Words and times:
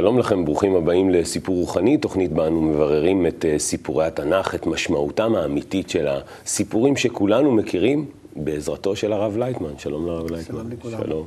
שלום 0.00 0.18
לכם, 0.18 0.44
ברוכים 0.44 0.76
הבאים 0.76 1.10
לסיפור 1.10 1.56
רוחני, 1.56 1.96
תוכנית 1.96 2.32
בה 2.32 2.46
אנו 2.46 2.62
מבררים 2.62 3.26
את 3.26 3.44
אה, 3.44 3.58
סיפורי 3.58 4.06
התנ"ך, 4.06 4.54
את 4.54 4.66
משמעותם 4.66 5.34
האמיתית 5.34 5.90
של 5.90 6.08
הסיפורים 6.08 6.96
שכולנו 6.96 7.52
מכירים 7.52 8.06
בעזרתו 8.36 8.96
של 8.96 9.12
הרב 9.12 9.36
לייטמן. 9.36 9.78
שלום 9.78 10.06
לרב 10.06 10.30
לייטמן. 10.30 10.58
שלום 10.58 10.70
לכולם. 10.72 10.98
שלום. 11.04 11.26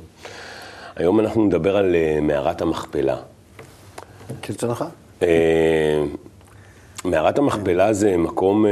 היום 0.96 1.20
אנחנו 1.20 1.44
נדבר 1.44 1.76
על 1.76 1.94
אה, 1.94 2.18
מערת 2.22 2.62
המכפלה. 2.62 3.16
כרצונך? 4.42 4.84
אה, 5.22 6.04
מערת 7.04 7.38
המכפלה 7.38 7.92
זה 7.92 8.16
מקום 8.16 8.66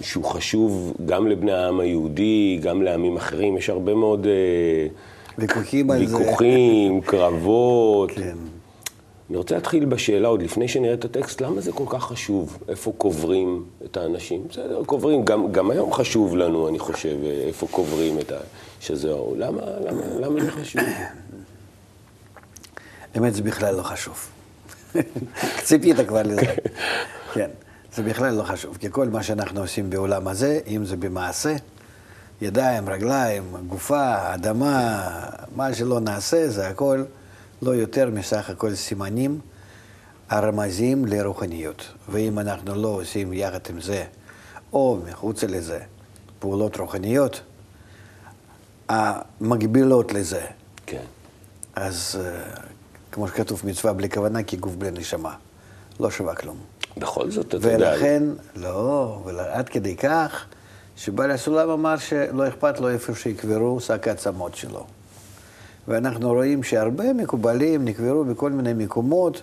שהוא 0.00 0.24
חשוב 0.24 0.94
גם 1.06 1.28
לבני 1.28 1.52
העם 1.52 1.80
היהודי, 1.80 2.58
גם 2.62 2.82
לעמים 2.82 3.16
אחרים. 3.16 3.56
יש 3.56 3.70
הרבה 3.70 3.94
מאוד 3.94 4.26
ויכוחים 5.38 5.90
על 5.90 6.06
זה. 6.06 6.16
ויכוחים, 6.16 7.00
קרבות. 7.10 8.10
כן. 8.10 8.36
אני 9.30 9.36
רוצה 9.38 9.54
להתחיל 9.54 9.84
בשאלה, 9.84 10.28
עוד 10.28 10.42
לפני 10.42 10.68
שנראה 10.68 10.94
את 10.94 11.04
הטקסט, 11.04 11.40
למה 11.40 11.60
זה 11.60 11.72
כל 11.72 11.84
כך 11.88 12.04
חשוב? 12.04 12.58
איפה 12.68 12.92
קוברים 12.98 13.64
את 13.84 13.96
האנשים? 13.96 14.44
בסדר, 14.50 14.84
קוברים, 14.84 15.24
גם, 15.24 15.52
גם 15.52 15.70
היום 15.70 15.92
חשוב 15.92 16.36
לנו, 16.36 16.68
אני 16.68 16.78
חושב, 16.78 17.16
איפה 17.46 17.66
קוברים 17.70 18.18
את 18.18 18.32
ה... 18.32 18.36
שזהו. 18.80 19.34
למה, 19.38 19.60
למה, 19.80 20.02
למה 20.20 20.44
זה 20.44 20.50
חשוב? 20.50 20.82
האמת, 23.14 23.34
זה 23.34 23.42
בכלל 23.42 23.74
לא 23.74 23.82
חשוב. 23.82 24.28
ציפית 25.62 25.96
כבר 26.08 26.22
לזה. 26.22 26.54
כן, 27.34 27.50
זה 27.94 28.02
בכלל 28.02 28.34
לא 28.34 28.42
חשוב, 28.42 28.76
כי 28.76 28.88
כל 28.90 29.08
מה 29.08 29.22
שאנחנו 29.22 29.60
עושים 29.60 29.90
בעולם 29.90 30.28
הזה, 30.28 30.60
אם 30.66 30.84
זה 30.84 30.96
במעשה, 30.96 31.56
ידיים, 32.40 32.88
רגליים, 32.88 33.42
גופה, 33.68 34.34
אדמה, 34.34 35.08
מה 35.56 35.74
שלא 35.74 36.00
נעשה, 36.00 36.48
זה 36.48 36.68
הכל 36.68 37.04
לא 37.62 37.70
יותר 37.70 38.10
מסך 38.10 38.50
הכל 38.50 38.74
סימנים 38.74 39.40
הרמזים 40.28 41.04
לרוחניות. 41.04 41.92
ואם 42.08 42.38
אנחנו 42.38 42.74
לא 42.74 42.88
עושים 42.88 43.32
יחד 43.32 43.58
עם 43.70 43.80
זה, 43.80 44.04
או 44.72 44.98
מחוץ 45.08 45.44
לזה, 45.44 45.80
פעולות 46.38 46.76
רוחניות, 46.76 47.40
המקבילות 48.88 50.12
לזה, 50.12 50.46
כן. 50.86 51.02
אז 51.76 52.18
אה, 52.20 52.40
כמו 53.12 53.28
שכתוב, 53.28 53.62
מצווה 53.64 53.92
בלי 53.92 54.10
כוונה 54.10 54.42
כגוף 54.42 54.74
בלי 54.74 54.90
נשמה. 54.90 55.34
לא 56.00 56.10
שווה 56.10 56.34
כלום. 56.34 56.56
בכל 56.96 57.30
זאת, 57.30 57.46
אתה 57.46 57.56
יודע... 57.56 57.76
ולכן, 57.76 58.22
לא, 58.56 59.22
עד 59.50 59.68
כדי 59.68 59.96
כך, 59.96 60.46
שבעל 60.96 61.30
הסולם 61.30 61.70
אמר 61.70 61.96
שלא 61.96 62.48
אכפת 62.48 62.80
לו 62.80 62.88
איפה 62.88 63.14
שיקברו 63.14 63.80
שק 63.80 64.08
העצמות 64.08 64.54
שלו. 64.54 64.86
ואנחנו 65.88 66.32
רואים 66.32 66.62
שהרבה 66.62 67.12
מקובלים 67.12 67.84
נקברו 67.84 68.24
בכל 68.24 68.50
מיני 68.50 68.72
מקומות 68.72 69.42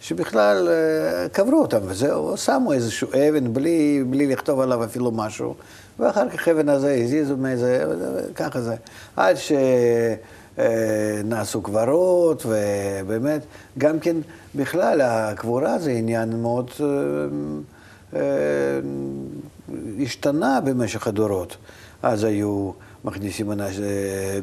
שבכלל 0.00 0.68
אה, 0.68 1.28
קברו 1.28 1.58
אותם, 1.58 1.78
וזהו, 1.82 2.36
שמו 2.36 2.72
איזשהו 2.72 3.08
אבן 3.08 3.52
בלי, 3.52 4.04
בלי 4.10 4.26
לכתוב 4.26 4.60
עליו 4.60 4.84
אפילו 4.84 5.10
משהו, 5.10 5.54
ואחר 5.98 6.28
כך 6.28 6.48
אבן 6.48 6.68
הזה 6.68 6.94
הזיזו 6.94 7.36
מאיזה, 7.36 7.84
ככה 8.34 8.60
זה. 8.60 8.74
עד 9.16 9.36
שנעשו 10.56 11.62
קברות, 11.62 12.46
ובאמת, 12.46 13.42
גם 13.78 14.00
כן, 14.00 14.16
בכלל, 14.54 15.00
הקבורה 15.00 15.78
זה 15.78 15.90
עניין 15.90 16.40
מאוד... 16.42 16.70
אה, 16.80 16.86
אה, 18.14 18.20
השתנה 20.02 20.60
במשך 20.60 21.06
הדורות. 21.06 21.56
אז 22.02 22.24
היו 22.24 22.70
מכניסים 23.10 23.50
אנש- 23.52 23.80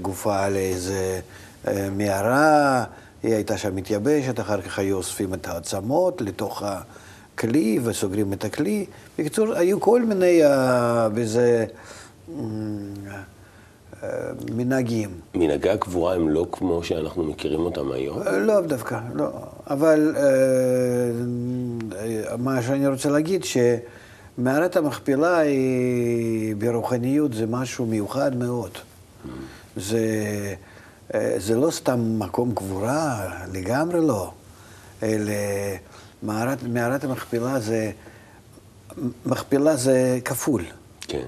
גופה 0.01 0.50
לאיזה 0.50 1.19
אה, 1.68 1.88
מערה, 1.97 2.84
היא 3.24 3.34
הייתה 3.34 3.57
שם 3.57 3.75
מתייבשת, 3.75 4.40
אחר 4.40 4.62
כך 4.62 4.79
היו 4.79 4.97
אוספים 4.97 5.34
את 5.34 5.47
העצמות 5.47 6.22
לתוך 6.22 6.63
הכלי 6.66 7.79
וסוגרים 7.84 8.34
את 8.34 8.46
הכלי. 8.46 8.85
בקיצור, 9.19 9.53
היו 9.53 9.79
כל 9.81 10.02
מיני 10.06 10.46
אה, 10.46 11.09
בזה 11.09 11.66
אה, 12.29 12.44
אה, 14.03 14.09
מנהגים. 14.56 15.09
מנהגי 15.35 15.69
הקבורה 15.69 16.16
הם 16.16 16.29
לא 16.29 16.47
כמו 16.52 16.84
שאנחנו 16.84 17.23
מכירים 17.23 17.59
אותם 17.59 17.91
היום? 17.91 18.22
אה, 18.22 18.38
לא 18.40 18.62
דווקא, 18.62 19.00
לא. 19.13 19.29
אבל 19.68 20.16
אה, 20.18 20.23
מה 22.38 22.62
שאני 22.62 22.88
רוצה 22.88 23.09
להגיד, 23.09 23.44
שמערת 24.38 24.75
המכפלה 24.75 25.38
היא 25.38 26.55
ברוחניות 26.55 27.33
זה 27.33 27.45
משהו 27.45 27.85
מיוחד 27.85 28.35
מאוד. 28.35 28.71
זה, 29.75 29.99
אה, 31.13 31.35
זה 31.38 31.55
לא 31.55 31.71
סתם 31.71 32.19
מקום 32.19 32.55
קבורה, 32.55 33.31
לגמרי 33.53 33.99
לא. 34.01 34.31
אלא 35.03 35.33
מערת, 36.23 36.63
מערת 36.63 37.03
המכפלה 37.03 37.59
זה, 37.59 37.91
מכפלה 39.25 39.75
זה 39.75 40.19
כפול. 40.25 40.63
כן. 41.01 41.25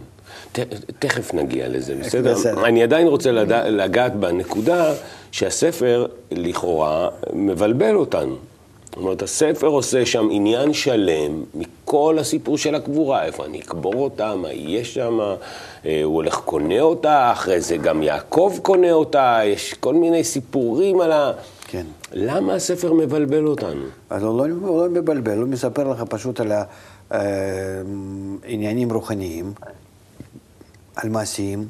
ת, 0.51 0.59
תכף 0.99 1.33
נגיע 1.33 1.67
לזה, 1.67 1.95
בסדר? 1.95 2.33
בסדר. 2.33 2.65
אני 2.67 2.83
עדיין 2.83 3.07
רוצה 3.07 3.31
לדע, 3.31 3.69
לגעת 3.69 4.15
בנקודה 4.15 4.93
שהספר 5.31 6.05
לכאורה 6.31 7.09
מבלבל 7.33 7.95
אותנו. 7.95 8.35
זאת 8.95 9.03
אומרת, 9.03 9.21
הספר 9.21 9.67
עושה 9.67 10.05
שם 10.05 10.27
עניין 10.31 10.73
שלם 10.73 11.43
מכל 11.53 12.17
הסיפור 12.19 12.57
של 12.57 12.75
הקבורה, 12.75 13.25
איפה 13.25 13.45
אני 13.45 13.59
אקבור 13.59 13.95
אותה, 13.95 14.35
מה 14.35 14.51
יהיה 14.51 14.85
שם, 14.85 15.19
אה, 15.85 16.03
הוא 16.03 16.15
הולך 16.15 16.35
קונה 16.35 16.81
אותה, 16.81 17.31
אחרי 17.31 17.61
זה 17.61 17.77
גם 17.77 18.03
יעקב 18.03 18.57
קונה 18.61 18.91
אותה, 18.91 19.39
יש 19.45 19.73
כל 19.73 19.93
מיני 19.93 20.23
סיפורים 20.23 21.01
על 21.01 21.11
ה... 21.11 21.31
כן. 21.67 21.85
למה 22.13 22.53
הספר 22.53 22.93
מבלבל 22.93 23.47
אותנו? 23.47 23.85
אז 24.09 24.23
הוא 24.23 24.47
לא, 24.47 24.53
הוא 24.67 24.87
לא 24.87 24.89
מבלבל, 24.89 25.37
הוא 25.37 25.47
מספר 25.47 25.91
לך 25.91 26.03
פשוט 26.09 26.39
על 26.39 26.51
העניינים 28.43 28.91
רוחניים, 28.91 29.53
על 30.95 31.09
מעשים, 31.09 31.67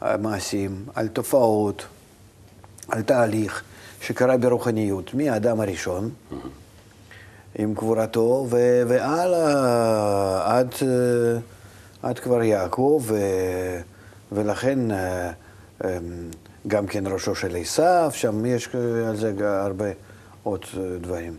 על 0.00 0.20
מעשים, 0.20 0.84
על 0.94 1.08
תופעות, 1.08 1.84
על 2.88 3.02
תהליך 3.02 3.62
שקרה 4.02 4.36
ברוחניות 4.36 5.14
מהאדם 5.14 5.60
הראשון, 5.60 6.10
עם 7.58 7.74
קבורתו, 7.74 8.46
ו- 8.50 8.82
והלאה 8.88 10.58
עד, 10.58 10.74
אה, 10.82 11.38
עד 12.02 12.18
כבר 12.18 12.42
יעקב, 12.42 13.02
ו- 13.06 13.80
ולכן 14.32 14.90
אה, 14.90 15.30
אה, 15.84 15.98
גם 16.66 16.86
כן 16.86 17.06
ראשו 17.06 17.34
של 17.34 17.56
עשיו, 17.56 18.10
שם 18.14 18.46
יש 18.46 18.68
על 19.08 19.16
זה 19.16 19.32
הרבה 19.40 19.86
עוד 20.42 20.64
אה, 20.76 20.82
דברים. 21.00 21.36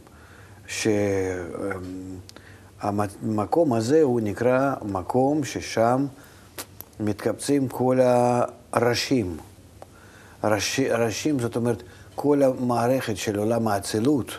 שהמקום 2.82 3.74
הזה 3.74 4.02
הוא 4.02 4.22
נקרא 4.22 4.74
מקום 4.82 5.44
ששם 5.44 6.06
מתקבצים 7.00 7.68
כל 7.68 8.00
הראשים. 8.74 9.38
ראש, 10.44 10.80
ראשים, 10.80 11.40
זאת 11.40 11.56
אומרת, 11.56 11.84
כל 12.16 12.44
המערכת 12.44 13.18
של 13.18 13.40
עולם 13.40 13.68
האצילות, 13.68 14.32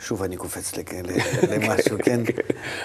שוב 0.00 0.22
אני 0.22 0.36
קופץ 0.36 0.72
ל- 0.76 0.80
למשהו, 1.54 1.96
כן? 2.04 2.20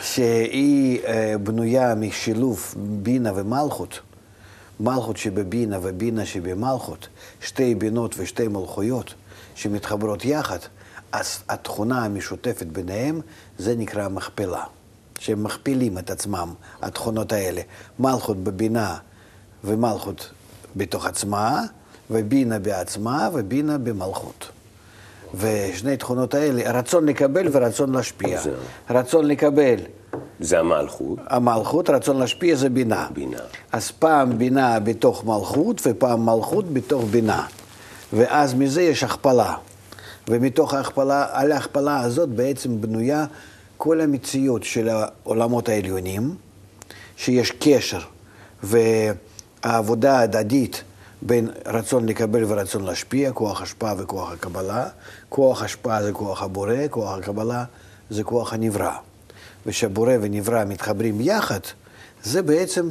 שהיא 0.01 0.99
אה, 1.05 1.37
בנויה 1.43 1.95
משילוב 1.95 2.73
בינה 2.77 3.31
ומלכות. 3.35 3.99
מלכות 4.79 5.17
שבבינה 5.17 5.77
ובינה 5.81 6.25
שבמלכות, 6.25 7.07
שתי 7.41 7.75
בינות 7.75 8.15
ושתי 8.17 8.47
מלכויות 8.47 9.13
שמתחברות 9.55 10.25
יחד, 10.25 10.59
אז 11.11 11.39
התכונה 11.49 12.05
המשותפת 12.05 12.65
ביניהם 12.65 13.21
זה 13.57 13.75
נקרא 13.75 14.07
מכפלה. 14.07 14.63
שהם 15.19 15.43
מכפילים 15.43 15.97
את 15.97 16.09
עצמם, 16.09 16.53
התכונות 16.81 17.31
האלה. 17.31 17.61
מלכות 17.99 18.43
בבינה 18.43 18.97
ומלכות 19.63 20.29
בתוך 20.75 21.05
עצמה, 21.05 21.61
ובינה 22.11 22.59
בעצמה 22.59 23.29
ובינה 23.33 23.77
במלכות. 23.77 24.49
ושני 25.35 25.97
תכונות 25.97 26.33
האלה, 26.33 26.71
רצון 26.71 27.05
לקבל 27.05 27.47
ורצון 27.51 27.95
להשפיע. 27.95 28.41
זהו. 28.41 28.53
רצון 28.89 29.25
לקבל 29.25 29.75
זה 30.39 30.59
המלכות, 30.59 31.19
המלכות, 31.27 31.89
רצון 31.89 32.17
להשפיע 32.17 32.55
זה 32.55 32.69
בינה. 32.69 33.07
בינה. 33.13 33.37
אז 33.71 33.91
פעם 33.91 34.37
בינה 34.37 34.79
בתוך 34.79 35.25
מלכות 35.25 35.81
ופעם 35.85 36.25
מלכות 36.25 36.73
בתוך 36.73 37.03
בינה. 37.11 37.45
ואז 38.13 38.53
מזה 38.53 38.81
יש 38.81 39.03
הכפלה. 39.03 39.53
ומתוך 40.27 40.73
ההכפלה, 40.73 41.27
על 41.31 41.51
ההכפלה 41.51 41.99
הזאת 41.99 42.29
בעצם 42.29 42.81
בנויה 42.81 43.25
כל 43.77 44.01
המציאות 44.01 44.63
של 44.63 44.89
העולמות 44.89 45.69
העליונים, 45.69 46.35
שיש 47.17 47.51
קשר 47.51 47.99
והעבודה 48.63 50.19
ההדדית 50.19 50.83
בין 51.21 51.49
רצון 51.65 52.09
לקבל 52.09 52.43
ורצון 52.47 52.83
להשפיע, 52.83 53.31
כוח 53.31 53.61
השפעה 53.61 53.93
וכוח 53.97 54.31
הקבלה. 54.31 54.87
כוח 55.29 55.63
השפעה 55.63 56.03
זה 56.03 56.11
כוח 56.13 56.43
הבורא, 56.43 56.87
כוח 56.89 57.17
הקבלה 57.17 57.63
זה 58.09 58.23
כוח 58.23 58.53
הנברא. 58.53 58.97
ושהבורא 59.65 60.13
ונברא 60.21 60.65
מתחברים 60.65 61.21
יחד, 61.21 61.59
זה 62.23 62.41
בעצם 62.41 62.89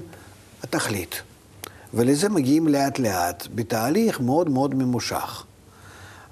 התכלית. 0.63 1.23
ולזה 1.95 2.29
מגיעים 2.29 2.69
לאט 2.69 2.99
לאט, 2.99 3.47
בתהליך 3.55 4.21
מאוד 4.21 4.51
מאוד 4.51 4.75
ממושך. 4.75 5.45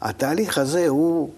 התהליך 0.00 0.58
הזה 0.58 0.88
הוא 0.88 1.30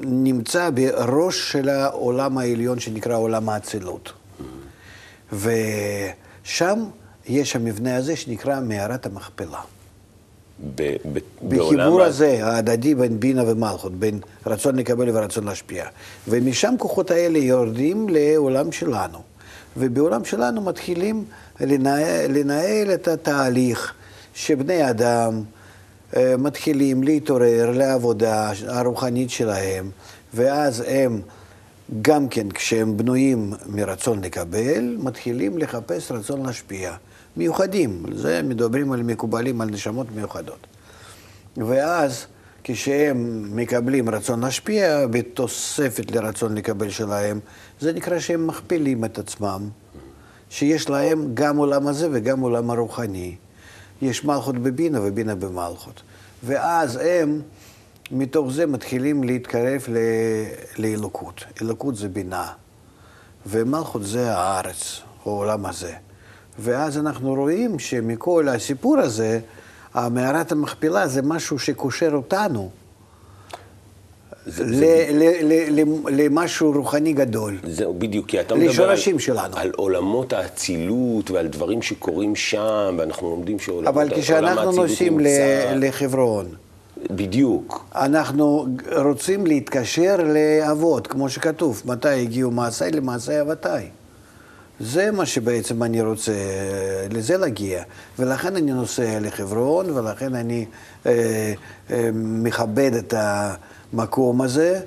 נמצא 0.00 0.70
בראש 0.74 1.52
של 1.52 1.68
העולם 1.68 2.38
העליון 2.38 2.80
שנקרא 2.80 3.16
עולם 3.16 3.48
האצילות. 3.48 4.12
ושם 5.32 6.84
יש 7.26 7.56
המבנה 7.56 7.96
הזה 7.96 8.16
שנקרא 8.16 8.60
מערת 8.60 9.06
המכפלה. 9.06 9.60
ב- 10.74 10.96
ב- 11.12 11.18
בחיבור 11.48 12.02
הזה, 12.02 12.46
ההדדי 12.46 12.94
בין 12.94 13.20
בינה 13.20 13.50
ומלכות, 13.50 13.94
בין 13.94 14.18
רצון 14.46 14.76
לקבל 14.76 15.16
ורצון 15.16 15.44
להשפיע. 15.44 15.86
ומשם 16.28 16.74
כוחות 16.78 17.10
האלה 17.10 17.38
יורדים 17.38 18.08
לעולם 18.08 18.72
שלנו. 18.72 19.18
ובעולם 19.76 20.24
שלנו 20.24 20.60
מתחילים 20.60 21.24
לנהל, 21.60 22.38
לנהל 22.38 22.94
את 22.94 23.08
התהליך 23.08 23.92
שבני 24.34 24.90
אדם 24.90 25.42
אה, 26.16 26.36
מתחילים 26.38 27.02
להתעורר 27.02 27.70
לעבודה 27.70 28.52
הרוחנית 28.66 29.30
שלהם, 29.30 29.90
ואז 30.34 30.84
הם, 30.86 31.20
גם 32.02 32.28
כן, 32.28 32.50
כשהם 32.50 32.96
בנויים 32.96 33.52
מרצון 33.66 34.24
לקבל, 34.24 34.96
מתחילים 34.98 35.58
לחפש 35.58 36.10
רצון 36.12 36.46
להשפיע. 36.46 36.92
מיוחדים, 37.36 38.02
זה 38.12 38.42
מדברים 38.42 38.92
על 38.92 39.02
מקובלים, 39.02 39.60
על 39.60 39.68
נשמות 39.70 40.06
מיוחדות. 40.14 40.66
ואז 41.56 42.26
כשהם 42.64 43.48
מקבלים 43.56 44.10
רצון 44.10 44.40
להשפיע 44.40 45.06
בתוספת 45.06 46.10
לרצון 46.10 46.54
לקבל 46.54 46.90
שלהם, 46.90 47.40
זה 47.80 47.92
נקרא 47.92 48.18
שהם 48.18 48.46
מכפילים 48.46 49.04
את 49.04 49.18
עצמם, 49.18 49.68
שיש 50.50 50.90
להם 50.90 51.30
גם 51.34 51.56
עולם 51.56 51.86
הזה 51.86 52.08
וגם 52.12 52.40
עולם 52.40 52.70
הרוחני. 52.70 53.36
יש 54.02 54.24
מלכות 54.24 54.58
בבינה 54.58 55.00
ובינה 55.02 55.34
במלכות. 55.34 56.02
ואז 56.44 56.98
הם, 57.02 57.40
מתוך 58.10 58.52
זה 58.52 58.66
מתחילים 58.66 59.24
להתקרב 59.24 59.84
ל- 59.88 60.82
לאלוקות. 60.82 61.44
אלוקות 61.62 61.96
זה 61.96 62.08
בינה, 62.08 62.52
ומלכות 63.46 64.04
זה 64.04 64.34
הארץ, 64.34 65.00
העולם 65.24 65.66
הזה. 65.66 65.94
ואז 66.58 66.98
אנחנו 66.98 67.34
רואים 67.34 67.78
שמכל 67.78 68.48
הסיפור 68.48 68.98
הזה, 68.98 69.40
המערת 69.94 70.52
המכפלה 70.52 71.06
זה 71.08 71.22
משהו 71.22 71.58
שקושר 71.58 72.10
אותנו 72.14 72.70
זה- 74.46 74.64
ל- 74.64 74.74
זה- 74.76 75.06
ל- 75.12 75.52
ל- 75.52 75.80
ל- 75.80 76.20
למשהו 76.24 76.72
רוחני 76.72 77.12
גדול. 77.12 77.58
זהו, 77.66 77.94
בדיוק, 77.98 78.26
כי 78.28 78.40
אתה 78.40 78.54
מדבר 78.54 78.68
לשורשים 78.70 79.18
שלנו. 79.18 79.56
על 79.56 79.70
עולמות 79.76 80.32
האצילות 80.32 81.30
ועל 81.30 81.46
דברים 81.46 81.82
שקורים 81.82 82.36
שם, 82.36 82.94
ואנחנו 82.98 83.30
לומדים 83.30 83.58
שעולם 83.58 83.88
אבל 83.88 84.08
עולם 84.08 84.20
כשאנחנו 84.22 84.60
האצילות 84.60 84.74
נוסעים 84.90 85.18
נמצא- 85.20 85.72
לחברון, 85.76 86.46
בדיוק, 87.10 87.84
אנחנו 87.94 88.66
רוצים 89.04 89.46
להתקשר 89.46 90.16
לאבות, 90.34 91.06
כמו 91.06 91.28
שכתוב, 91.28 91.82
מתי 91.84 92.08
הגיעו 92.08 92.50
מעשיי 92.50 92.90
למעשי 92.90 93.40
אבותיי. 93.40 93.88
זה 94.80 95.10
מה 95.10 95.26
שבעצם 95.26 95.82
אני 95.82 96.02
רוצה, 96.02 96.32
לזה 97.10 97.36
להגיע. 97.36 97.82
ולכן 98.18 98.56
אני 98.56 98.72
נוסע 98.72 99.20
לחברון, 99.20 99.90
ולכן 99.90 100.34
אני 100.34 100.66
אה, 101.06 101.52
אה, 101.90 102.10
מכבד 102.14 102.94
את 102.94 103.14
המקום 103.16 104.42
הזה, 104.42 104.80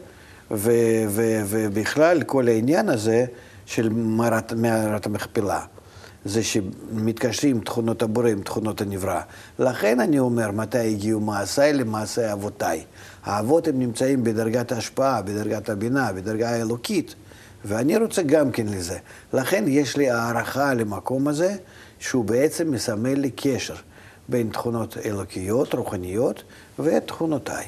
ו, 0.51 0.71
ו, 1.07 1.41
ובכלל 1.47 2.23
כל 2.23 2.47
העניין 2.47 2.89
הזה 2.89 3.25
של 3.65 3.89
מערת, 3.89 4.53
מערת 4.53 5.05
המכפלה. 5.05 5.61
זה 6.25 6.43
שמתקשרים 6.43 7.59
תכונות 7.59 8.01
הבורא 8.01 8.29
עם 8.29 8.41
תכונות 8.41 8.81
הנברא. 8.81 9.21
לכן 9.59 9.99
אני 9.99 10.19
אומר, 10.19 10.51
מתי 10.51 10.77
הגיעו 10.77 11.19
מעשיי 11.19 11.73
למעשי 11.73 12.33
אבותיי. 12.33 12.83
האבות 13.23 13.67
הם 13.67 13.79
נמצאים 13.79 14.23
בדרגת 14.23 14.71
ההשפעה, 14.71 15.21
בדרגת 15.21 15.69
הבינה, 15.69 16.13
בדרגה 16.13 16.49
האלוקית, 16.49 17.15
ואני 17.67 17.97
רוצה 17.97 18.23
גם 18.23 18.51
כן 18.51 18.65
לזה. 18.65 18.97
לכן 19.33 19.63
יש 19.67 19.97
לי 19.97 20.09
הערכה 20.09 20.73
למקום 20.73 21.27
הזה, 21.27 21.55
שהוא 21.99 22.25
בעצם 22.25 22.71
מסמל 22.71 23.13
לי 23.13 23.31
קשר 23.35 23.75
בין 24.29 24.49
תכונות 24.49 24.97
אלוקיות, 25.05 25.73
רוחניות, 25.73 26.43
ותכונותיי. 26.79 27.65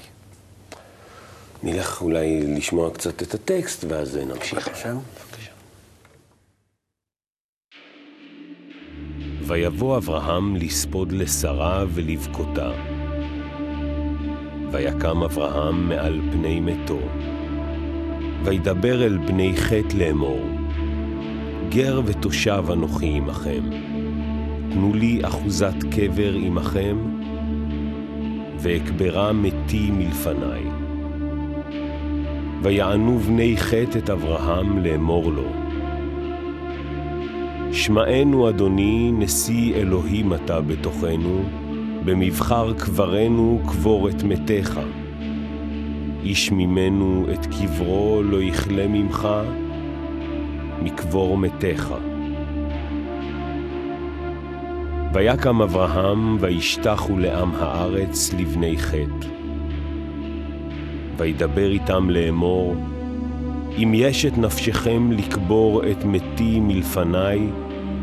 נלך 1.63 2.01
אולי 2.01 2.41
לשמוע 2.57 2.93
קצת 2.93 3.23
את 3.23 3.33
הטקסט, 3.33 3.85
ואז 3.87 4.17
נמשיך. 4.17 4.67
בבקשה. 4.67 4.93
ויבוא 9.47 9.97
אברהם 9.97 10.55
לספוד 10.55 11.11
לשרה 11.11 11.85
ולבכותה. 11.93 12.71
ויקם 14.71 15.23
אברהם 15.23 15.89
מעל 15.89 16.21
פני 16.31 16.59
מתו. 16.59 16.99
וידבר 18.43 19.05
אל 19.05 19.17
בני 19.17 19.57
חטא 19.57 19.97
לאמור, 19.97 20.39
גר 21.69 22.01
ותושב 22.05 22.63
אנוכי 22.73 23.07
עמכם, 23.07 23.63
תנו 24.69 24.93
לי 24.93 25.19
אחוזת 25.23 25.83
קבר 25.91 26.33
עמכם, 26.33 26.97
ואקברה 28.59 29.33
מתי 29.33 29.91
מלפניי. 29.91 30.63
ויענו 32.61 33.19
בני 33.19 33.57
חטא 33.57 33.97
את 33.97 34.09
אברהם 34.09 34.83
לאמור 34.83 35.31
לו, 35.31 35.47
שמענו, 37.71 38.49
אדוני, 38.49 39.11
נשיא 39.11 39.75
אלוהים 39.75 40.33
אתה 40.33 40.61
בתוכנו, 40.61 41.43
במבחר 42.05 42.73
קברנו 42.73 43.61
קבור 43.67 44.09
את 44.09 44.23
מתיך. 44.23 44.79
איש 46.23 46.51
ממנו 46.51 47.25
את 47.33 47.45
קברו 47.45 48.21
לא 48.23 48.41
יכלה 48.41 48.87
ממך, 48.87 49.27
מקבור 50.83 51.37
מתיך. 51.37 51.93
ויקם 55.13 55.61
אברהם 55.61 56.37
וישתחו 56.39 57.17
לעם 57.17 57.51
הארץ 57.55 58.33
לבני 58.33 58.77
חטא. 58.77 59.27
וידבר 61.17 61.71
איתם 61.71 62.09
לאמור, 62.09 62.75
אם 63.77 63.91
יש 63.95 64.25
את 64.25 64.37
נפשכם 64.37 65.11
לקבור 65.11 65.83
את 65.91 66.05
מתי 66.05 66.59
מלפניי, 66.59 67.39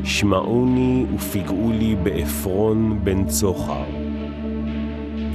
שמעוני 0.04 1.04
ופגעו 1.14 1.72
לי 1.78 1.96
בעפרון 2.02 2.98
בן 3.04 3.26
צוחר. 3.26 3.95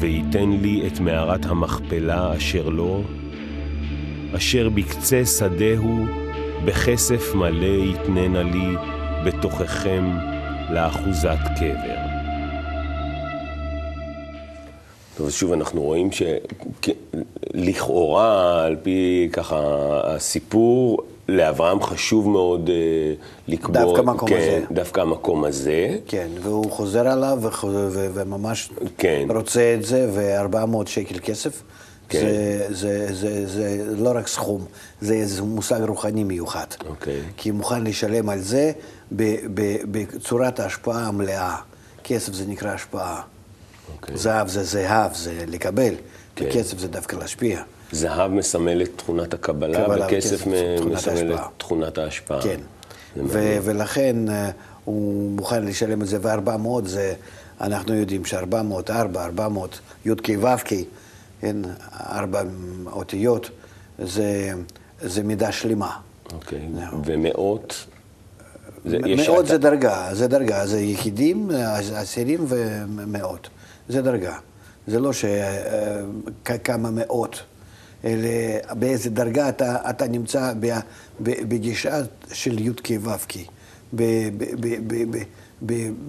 וייתן 0.01 0.49
לי 0.61 0.87
את 0.87 0.99
מערת 0.99 1.45
המכפלה 1.45 2.37
אשר 2.37 2.69
לו, 2.69 3.03
אשר 4.37 4.69
בקצה 4.69 5.25
שדהו, 5.25 6.05
בכסף 6.65 7.35
מלא 7.35 7.65
יתננה 7.65 8.43
לי 8.43 8.75
בתוככם 9.25 10.17
לאחוזת 10.69 11.37
קבר. 11.59 11.95
טוב, 15.17 15.27
אז 15.27 15.33
שוב 15.33 15.53
אנחנו 15.53 15.81
רואים 15.81 16.09
שלכאורה, 17.53 18.63
על 18.65 18.75
פי 18.83 19.29
ככה 19.33 19.59
הסיפור, 20.03 20.97
לאברהם 21.31 21.81
חשוב 21.81 22.29
מאוד 22.29 22.69
אה, 22.69 23.13
לקבור... 23.47 23.73
דווקא 23.73 23.99
המקום 23.99 24.29
כן, 24.29 24.35
הזה. 24.37 24.61
דווקא 24.71 25.01
המקום 25.01 25.43
הזה. 25.45 25.97
כן, 26.07 26.27
והוא 26.41 26.71
חוזר 26.71 27.07
עליו 27.07 27.39
וחו- 27.41 27.67
ו- 27.67 28.07
וממש 28.13 28.69
כן. 28.97 29.27
רוצה 29.35 29.75
את 29.79 29.85
זה, 29.85 30.09
ו-400 30.13 30.89
שקל 30.89 31.19
כסף. 31.23 31.63
כן. 32.09 32.19
זה, 32.21 32.67
זה, 32.73 33.15
זה, 33.15 33.47
זה 33.47 33.83
לא 33.97 34.11
רק 34.15 34.27
סכום, 34.27 34.65
זה 35.01 35.13
איזה 35.13 35.41
מושג 35.41 35.81
רוחני 35.87 36.23
מיוחד. 36.23 36.65
אוקיי. 36.89 37.21
כי 37.37 37.49
הוא 37.49 37.57
מוכן 37.57 37.83
לשלם 37.83 38.29
על 38.29 38.39
זה 38.39 38.71
ב- 39.15 39.35
ב- 39.53 39.77
בצורת 39.91 40.59
ההשפעה 40.59 41.07
המלאה. 41.07 41.55
כסף 42.03 42.33
זה 42.33 42.45
נקרא 42.47 42.69
השפעה. 42.71 43.21
אוקיי. 43.95 44.17
זהב 44.17 44.47
זה 44.47 44.63
זהב, 44.63 45.13
זה 45.13 45.43
לקבל, 45.47 45.93
כן. 46.35 46.45
וכסף 46.49 46.77
זה 46.79 46.87
דווקא 46.87 47.15
להשפיע. 47.15 47.61
זהב 47.91 48.31
מסמל 48.31 48.81
את 48.81 48.89
תכונת 48.95 49.33
הקבלה, 49.33 49.83
קבלה 49.85 50.05
וכסף 50.07 50.47
מסמל 50.47 51.33
את. 51.35 51.39
תכונת 51.57 51.97
ההשפעה. 51.97 52.41
כן. 52.41 52.59
ולכן 53.63 54.29
אה, 54.29 54.49
הוא 54.85 55.31
מוכן 55.31 55.65
לשלם 55.65 56.01
את 56.01 56.07
זה, 56.07 56.17
ו-400 56.21 56.85
זה, 56.85 57.13
אנחנו 57.61 57.93
יודעים 57.95 58.25
ש-400, 58.25 58.91
4, 58.91 59.23
400, 59.25 59.79
י"ק 60.05 60.29
ו"ק, 60.41 60.69
כן, 61.41 61.57
ארבע 62.11 62.41
אותיות, 62.91 63.49
זה, 63.99 64.51
זה 65.01 65.23
מידה 65.23 65.51
שלמה. 65.51 65.97
אוקיי. 66.33 66.67
ומאות? 67.05 67.85
זה- 68.85 68.97
מאות 69.17 69.47
זה 69.47 69.57
דרגה, 69.57 70.09
זה 70.13 70.27
דרגה, 70.27 70.67
זה 70.67 70.79
יחידים, 70.79 71.49
עשירים 71.95 72.45
ומאות, 72.47 73.49
זה 73.89 74.01
דרגה. 74.01 74.35
זה 74.87 74.99
לא 74.99 75.11
שכמה 75.13 76.91
מאות, 76.91 77.33
אלא 77.35 77.41
באיזה 78.71 79.09
דרגה 79.09 79.49
אתה, 79.49 79.89
אתה 79.89 80.07
נמצא 80.07 80.53
בגישה 81.19 82.01
של 82.33 82.59
י"ק 82.59 82.87
ו"ק, 83.01 83.33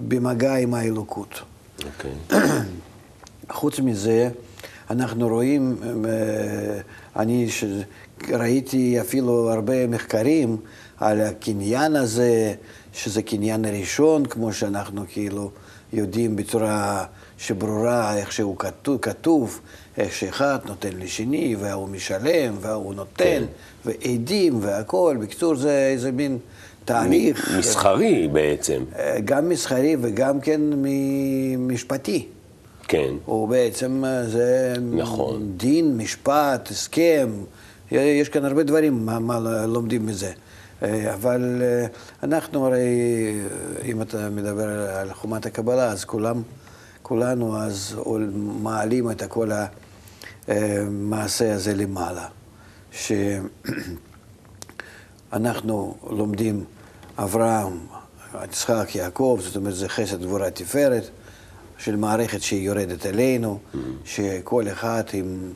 במגע 0.08 0.54
עם 0.54 0.74
האלוקות. 0.74 1.40
אוקיי. 1.84 2.12
חוץ 3.50 3.78
מזה, 3.78 4.30
אנחנו 4.90 5.28
רואים, 5.28 5.76
אה, 5.82 6.80
אני 7.16 7.50
ש... 7.50 7.64
ראיתי 8.30 9.00
אפילו 9.00 9.50
הרבה 9.50 9.86
מחקרים 9.86 10.56
על 10.96 11.20
הקניין 11.20 11.96
הזה, 11.96 12.54
שזה 12.92 13.22
קניין 13.22 13.64
הראשון, 13.64 14.26
כמו 14.26 14.52
שאנחנו 14.52 15.04
כאילו 15.08 15.50
יודעים 15.92 16.36
בצורה 16.36 17.04
שברורה 17.38 18.16
איך 18.16 18.32
שהוא 18.32 18.56
כתוב, 18.58 18.98
כתוב 19.00 19.60
איך 19.98 20.12
שאחד 20.12 20.58
נותן 20.64 20.90
לשני, 20.98 21.56
והוא 21.58 21.88
משלם, 21.88 22.54
והוא 22.60 22.94
נותן, 22.94 23.24
כן. 23.24 23.44
ועדים 23.84 24.58
והכול. 24.62 25.16
בקיצור, 25.16 25.54
זה 25.54 25.88
איזה 25.92 26.12
מין 26.12 26.38
תהליך. 26.84 27.50
מסחרי 27.58 28.28
בעצם. 28.32 28.84
אה, 28.98 29.20
גם 29.24 29.48
מסחרי 29.48 29.96
וגם 30.00 30.40
כן 30.40 30.60
משפטי. 31.58 32.26
כן. 32.88 33.14
הוא 33.24 33.48
בעצם, 33.48 34.04
אה, 34.04 34.24
זה 34.24 34.74
נכון. 34.92 35.52
דין, 35.56 35.96
משפט, 35.96 36.68
הסכם. 36.70 37.28
יש 37.90 38.28
כאן 38.28 38.44
הרבה 38.44 38.62
דברים, 38.62 39.06
מה, 39.06 39.18
מה 39.18 39.38
לומדים 39.66 40.06
מזה. 40.06 40.32
אה, 40.82 41.14
אבל 41.14 41.62
אנחנו 42.22 42.66
הרי, 42.66 42.88
אם 43.84 44.02
אתה 44.02 44.30
מדבר 44.30 44.68
על 44.96 45.14
חומת 45.14 45.46
הקבלה, 45.46 45.86
אז 45.86 46.04
כולם, 46.04 46.42
כולנו 47.02 47.58
אז 47.58 47.96
מעלים 48.62 49.10
את 49.10 49.22
כל 49.28 49.50
המעשה 50.48 51.54
הזה 51.54 51.74
למעלה. 51.74 52.26
שאנחנו 55.30 55.96
לומדים 56.10 56.64
אברהם, 57.18 57.78
יצחק, 58.44 58.94
יעקב, 58.94 59.38
זאת 59.42 59.56
אומרת, 59.56 59.74
זה 59.74 59.88
חסד 59.88 60.22
גבורה 60.22 60.50
תפארת 60.50 61.10
של 61.78 61.96
מערכת 61.96 62.42
שהיא 62.42 62.66
יורדת 62.66 63.06
אלינו, 63.06 63.58
mm-hmm. 63.58 63.78
שכל 64.04 64.68
אחד 64.68 65.02
עם, 65.12 65.52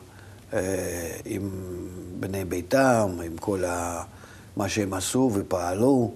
אה, 0.53 1.15
עם 1.25 1.49
בני 2.19 2.45
ביתם, 2.45 3.17
עם 3.23 3.37
כל 3.37 3.65
ה, 3.65 4.03
מה 4.57 4.69
שהם 4.69 4.93
עשו 4.93 5.31
ופעלו 5.33 6.11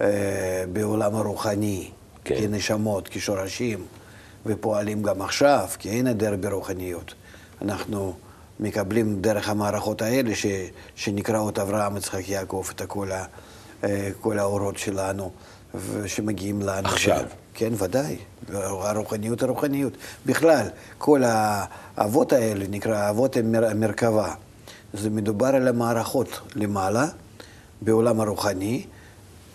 אה, 0.00 0.64
בעולם 0.72 1.14
הרוחני, 1.14 1.90
כן. 2.24 2.34
כנשמות, 2.38 3.08
כשורשים, 3.08 3.86
ופועלים 4.46 5.02
גם 5.02 5.22
עכשיו, 5.22 5.68
כי 5.78 5.90
אין 5.90 6.06
היעדר 6.06 6.36
ברוחניות. 6.40 7.14
אנחנו 7.62 8.14
מקבלים 8.60 9.20
דרך 9.20 9.48
המערכות 9.48 10.02
האלה, 10.02 10.34
ש, 10.34 10.46
שנקראות 10.94 11.58
אברהם, 11.58 11.96
יצחק, 11.96 12.28
יעקב, 12.28 12.66
את 12.70 12.82
כל, 12.82 13.12
ה, 13.12 13.24
אה, 13.84 14.10
כל 14.20 14.38
האורות 14.38 14.78
שלנו, 14.78 15.30
שמגיעים 16.06 16.62
לנו. 16.62 16.88
עכשיו. 16.88 17.24
כן, 17.54 17.72
ודאי. 17.78 18.16
הרוחניות, 18.52 19.42
הרוחניות. 19.42 19.92
בכלל, 20.26 20.66
כל 20.98 21.22
האבות 21.24 22.32
האלה 22.32 22.64
נקרא 22.70 23.10
אבות 23.10 23.36
מרכבה. 23.74 24.34
זה 24.92 25.10
מדובר 25.10 25.46
על 25.46 25.68
המערכות 25.68 26.40
למעלה, 26.56 27.06
בעולם 27.82 28.20
הרוחני, 28.20 28.86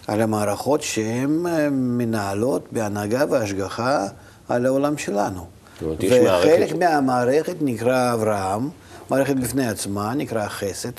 על 0.08 0.22
המערכות 0.22 0.82
שהן 0.82 1.46
אה, 1.48 1.70
מנהלות 1.70 2.68
בהנהגה 2.72 3.26
והשגחה 3.30 4.08
על 4.50 4.66
העולם 4.66 4.98
שלנו. 4.98 5.48
וחלק. 5.82 6.75
מהמערכת 6.80 7.56
נקרא 7.62 8.13
אברהם, 8.13 8.70
מערכת 9.10 9.36
בפני 9.36 9.68
עצמה, 9.68 10.13
נקרא 10.13 10.48
חסד, 10.48 10.92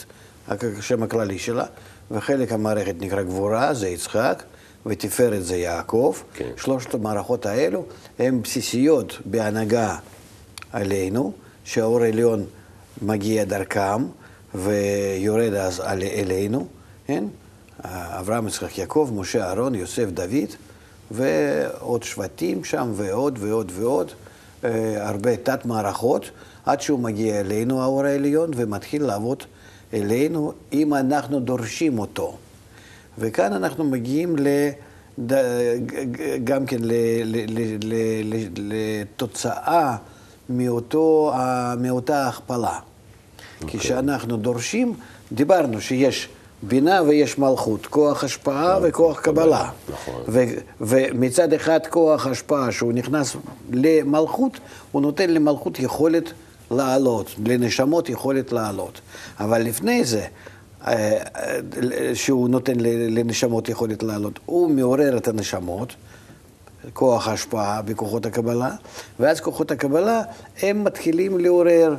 השם 0.49 1.03
הכללי 1.03 1.39
שלה, 1.39 1.65
וחלק 2.11 2.53
המערכת 2.53 2.95
נקרא 3.01 3.23
גבורה, 3.23 3.75
זה 3.75 3.89
יצחק, 3.89 4.43
ותפארת 4.87 5.45
זה 5.45 5.57
יעקב. 5.57 6.17
כן. 6.35 6.51
שלושת 6.57 6.95
המערכות 6.95 7.47
האלו 7.47 7.85
הן 8.19 8.43
בסיסיות 8.43 9.19
בהנהגה 9.25 9.97
עלינו, 10.73 11.33
שהאור 11.65 12.03
העליון 12.03 12.45
מגיע 13.03 13.45
דרכם 13.45 14.05
ויורד 14.55 15.55
אז 15.55 15.81
אלינו, 15.81 16.67
כן? 17.07 17.25
אברהם, 17.85 18.49
יצחק, 18.49 18.79
יעקב, 18.79 19.11
משה, 19.15 19.47
אהרון, 19.47 19.75
יוסף, 19.75 20.05
דוד, 20.05 20.51
ועוד 21.11 22.03
שבטים 22.03 22.65
שם, 22.65 22.93
ועוד 22.97 23.39
ועוד 23.41 23.73
ועוד, 23.75 24.13
הרבה 24.97 25.37
תת-מערכות. 25.37 26.31
עד 26.67 26.81
שהוא 26.81 27.01
מגיע 27.01 27.41
אלינו, 27.41 27.83
האור 27.83 28.05
העליון, 28.05 28.51
ומתחיל 28.57 29.03
לעבוד 29.03 29.43
אלינו, 29.95 30.53
אם 30.73 30.95
אנחנו 30.95 31.41
דורשים 31.41 31.99
אותו. 31.99 32.37
וכאן 33.19 33.53
אנחנו 33.53 33.85
מגיעים 33.85 34.37
ל... 34.39 34.49
גם 36.45 36.67
כן 36.67 36.79
לתוצאה 38.57 39.97
מאותו, 40.49 41.33
מאותה 41.81 42.29
הכפלה. 42.29 42.79
Okay. 43.61 43.67
כי 43.67 43.79
כשאנחנו 43.79 44.31
אוקיי. 44.31 44.45
דורשים, 44.45 44.95
דיברנו 45.33 45.81
שיש 45.81 46.29
בינה 46.69 47.03
ויש 47.03 47.39
מלכות, 47.39 47.87
כוח 47.87 48.25
השפעה 48.25 48.73
נכון, 48.77 48.89
וכוח 48.89 49.21
קבלה. 49.21 49.71
נכון. 49.93 50.23
ומצד 50.81 51.53
אחד 51.53 51.81
כוח 51.91 52.27
השפעה, 52.27 52.73
שהוא 52.73 52.93
נכנס 52.93 53.37
למלכות, 53.73 54.53
הוא 54.93 55.03
נותן 55.03 55.31
למלכות 55.31 55.79
יכולת 55.79 56.33
לעלות, 56.71 57.35
לנשמות 57.47 58.09
יכולת 58.09 58.53
לעלות. 58.53 59.01
אבל 59.41 59.63
לפני 59.63 60.05
זה, 60.05 60.25
אה, 60.87 61.23
אה, 61.37 61.61
שהוא 62.15 62.49
נותן 62.49 62.81
לנשמות 63.09 63.69
יכולת 63.69 64.03
לעלות, 64.03 64.41
הוא 64.47 64.71
מעורר 64.71 65.17
את 65.17 65.29
הנשמות, 65.29 65.95
כוח 66.93 67.29
ההשפעה 67.29 67.83
בכוחות 67.83 68.27
הקבלה, 68.27 68.71
ואז 69.21 69.41
כוחות 69.41 69.71
הקבלה, 69.71 70.23
הם 70.63 70.85
מתחילים 70.85 71.39
לעורר 71.39 71.95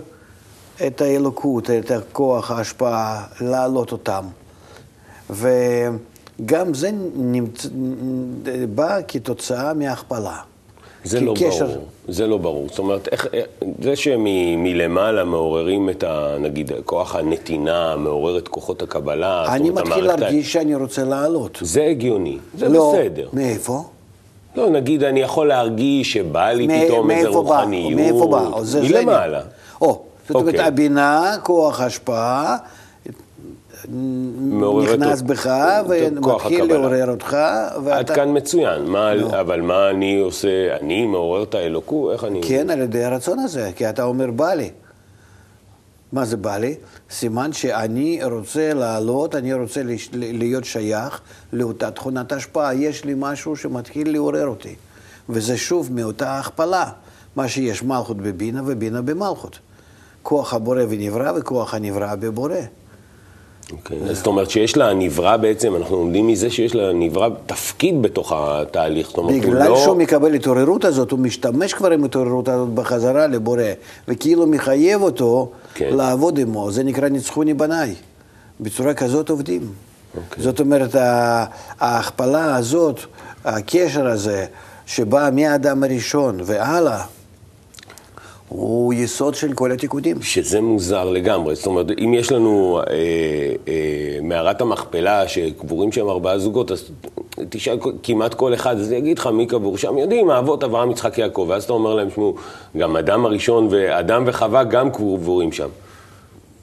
את 0.87 1.01
האלוקות, 1.01 1.69
את 1.69 1.91
הכוח 1.91 2.51
ההשפעה, 2.51 3.25
להעלות 3.41 3.91
אותם. 3.91 4.25
וגם 5.29 6.73
זה 6.73 6.89
נמצ... 7.15 7.65
בא 8.75 8.97
כתוצאה 9.07 9.73
מהכפלה. 9.73 10.37
זה 11.03 11.19
לא 11.21 11.33
קשר... 11.37 11.65
ברור, 11.65 11.85
זה 12.07 12.27
לא 12.27 12.37
ברור. 12.37 12.67
זאת 12.69 12.79
אומרת, 12.79 13.07
איך, 13.11 13.27
זה 13.81 13.95
שמלמעלה 13.95 15.23
מעוררים 15.23 15.89
את, 15.89 16.03
ה, 16.03 16.35
נגיד, 16.39 16.71
כוח 16.85 17.15
הנתינה, 17.15 17.95
מעורר 17.95 18.37
את 18.37 18.47
כוחות 18.47 18.81
הקבלה. 18.81 19.45
אני 19.55 19.69
מתחיל 19.69 19.93
המערכת... 20.03 20.19
להרגיש 20.19 20.53
שאני 20.53 20.75
רוצה 20.75 21.03
לעלות. 21.03 21.57
זה 21.61 21.83
הגיוני, 21.83 22.37
זה 22.57 22.69
לא, 22.69 22.93
בסדר. 22.95 23.29
מאיפה? 23.33 23.83
לא, 24.55 24.69
נגיד, 24.69 25.03
אני 25.03 25.19
יכול 25.21 25.47
להרגיש 25.47 26.13
שבא 26.13 26.51
לי 26.51 26.67
מ- 26.67 26.85
פתאום 26.85 27.11
איזה 27.11 27.27
רוחניות. 27.27 27.93
מאיפה 27.93 28.27
בא? 28.27 28.61
זה 28.63 28.81
מלמעלה. 28.81 29.41
או, 29.81 30.01
זאת 30.27 30.35
אומרת, 30.35 30.47
אוקיי. 30.53 30.65
הבינה, 30.67 31.35
כוח 31.43 31.81
השפעה, 31.81 32.57
נכנס 34.83 35.21
בך 35.21 35.49
ומתחיל 35.87 36.65
לעורר 36.65 37.09
אותך. 37.11 37.37
ואתה... 37.83 37.97
עד 37.97 38.09
כאן 38.09 38.37
מצוין, 38.37 38.85
מה, 38.85 39.13
לא. 39.13 39.39
אבל 39.39 39.61
מה 39.61 39.89
אני 39.89 40.19
עושה? 40.19 40.77
אני 40.81 41.05
מעורר 41.05 41.43
את 41.43 41.55
האלוקות? 41.55 42.13
איך 42.13 42.23
אני... 42.23 42.41
כן, 42.43 42.69
על 42.69 42.81
ידי 42.81 43.03
הרצון 43.03 43.39
הזה, 43.39 43.71
כי 43.75 43.89
אתה 43.89 44.03
אומר 44.03 44.31
בא 44.31 44.53
לי. 44.53 44.69
מה 46.11 46.25
זה 46.25 46.37
בא 46.37 46.57
לי? 46.57 46.75
סימן 47.09 47.53
שאני 47.53 48.19
רוצה 48.23 48.73
לעלות, 48.73 49.35
אני 49.35 49.53
רוצה 49.53 49.81
להיות 50.13 50.65
שייך 50.65 51.21
לאותה 51.53 51.91
תכונת 51.91 52.31
השפעה. 52.31 52.73
יש 52.73 53.05
לי 53.05 53.13
משהו 53.17 53.55
שמתחיל 53.55 54.11
לעורר 54.11 54.47
אותי. 54.47 54.75
וזה 55.29 55.57
שוב 55.57 55.89
מאותה 55.91 56.39
הכפלה, 56.39 56.89
מה 57.35 57.47
שיש 57.47 57.83
מלכות 57.83 58.17
בבינה 58.17 58.61
ובינה 58.65 59.01
במלכות. 59.01 59.59
כוח 60.23 60.53
הבורא 60.53 60.81
ונברא 60.89 61.31
וכוח 61.35 61.73
הנברא 61.73 62.15
בבורא. 62.15 62.55
אוקיי, 63.71 63.97
okay. 63.97 64.13
זאת 64.13 64.27
אומרת 64.27 64.49
שיש 64.49 64.77
לה 64.77 64.93
נברא 64.93 65.37
בעצם, 65.37 65.75
אנחנו 65.75 65.95
לומדים 65.95 66.27
מזה 66.27 66.49
שיש 66.49 66.75
לה 66.75 66.93
נברא 66.93 67.29
תפקיד 67.45 68.01
בתוך 68.01 68.33
התהליך. 68.35 69.07
זאת 69.07 69.17
אומרת, 69.17 69.41
בגלל 69.41 69.67
לא... 69.69 69.77
שהוא 69.77 69.97
מקבל 69.97 70.33
התעוררות 70.33 70.85
הזאת, 70.85 71.11
הוא 71.11 71.19
משתמש 71.19 71.73
כבר 71.73 71.91
עם 71.91 72.03
התעוררות 72.03 72.49
הזאת 72.49 72.69
בחזרה 72.69 73.27
לבורא, 73.27 73.63
וכאילו 74.07 74.47
מחייב 74.47 75.01
אותו 75.01 75.51
כן. 75.73 75.89
לעבוד 75.93 76.39
עמו, 76.39 76.71
זה 76.71 76.83
נקרא 76.83 77.09
ניצחוני 77.09 77.53
בניי. 77.53 77.95
בצורה 78.59 78.93
כזאת 78.93 79.29
עובדים. 79.29 79.61
Okay. 79.61 80.17
אוקיי. 80.17 80.43
זאת 80.43 80.59
אומרת, 80.59 80.95
ההכפלה 81.79 82.55
הזאת, 82.55 82.99
הקשר 83.45 84.07
הזה, 84.07 84.45
שבא 84.85 85.29
מהאדם 85.33 85.83
הראשון 85.83 86.39
והלאה, 86.43 87.01
הוא 88.49 88.93
יסוד 88.93 89.35
של 89.35 89.53
כל 89.53 89.71
התיקונים. 89.71 90.21
שזה 90.21 90.61
מוזר 90.61 91.09
לגמרי. 91.09 91.55
זאת 91.55 91.65
אומרת, 91.65 91.85
אם 92.03 92.13
יש 92.13 92.31
לנו 92.31 92.79
אה, 92.79 92.83
אה, 93.67 94.19
מערת 94.21 94.61
המכפלה 94.61 95.27
שקבורים 95.27 95.91
שם 95.91 96.09
ארבעה 96.09 96.37
זוגות, 96.39 96.71
אז 96.71 96.89
תשאל 97.49 97.77
כמעט 98.03 98.33
כל 98.33 98.53
אחד, 98.53 98.79
אז 98.79 98.91
יגיד 98.91 99.19
לך 99.19 99.27
מי 99.27 99.45
קבור 99.45 99.77
שם, 99.77 99.97
יודעים, 99.97 100.29
האבות 100.29 100.63
אברהם, 100.63 100.91
יצחק, 100.91 101.17
יעקב, 101.17 101.45
ואז 101.49 101.63
אתה 101.63 101.73
אומר 101.73 101.95
להם, 101.95 102.09
שמעו, 102.15 102.35
גם 102.77 102.97
אדם 102.97 103.25
הראשון 103.25 103.67
ואדם 103.71 104.23
וחווה 104.27 104.63
גם 104.63 104.91
קבורים 104.91 105.51
שם. 105.51 105.69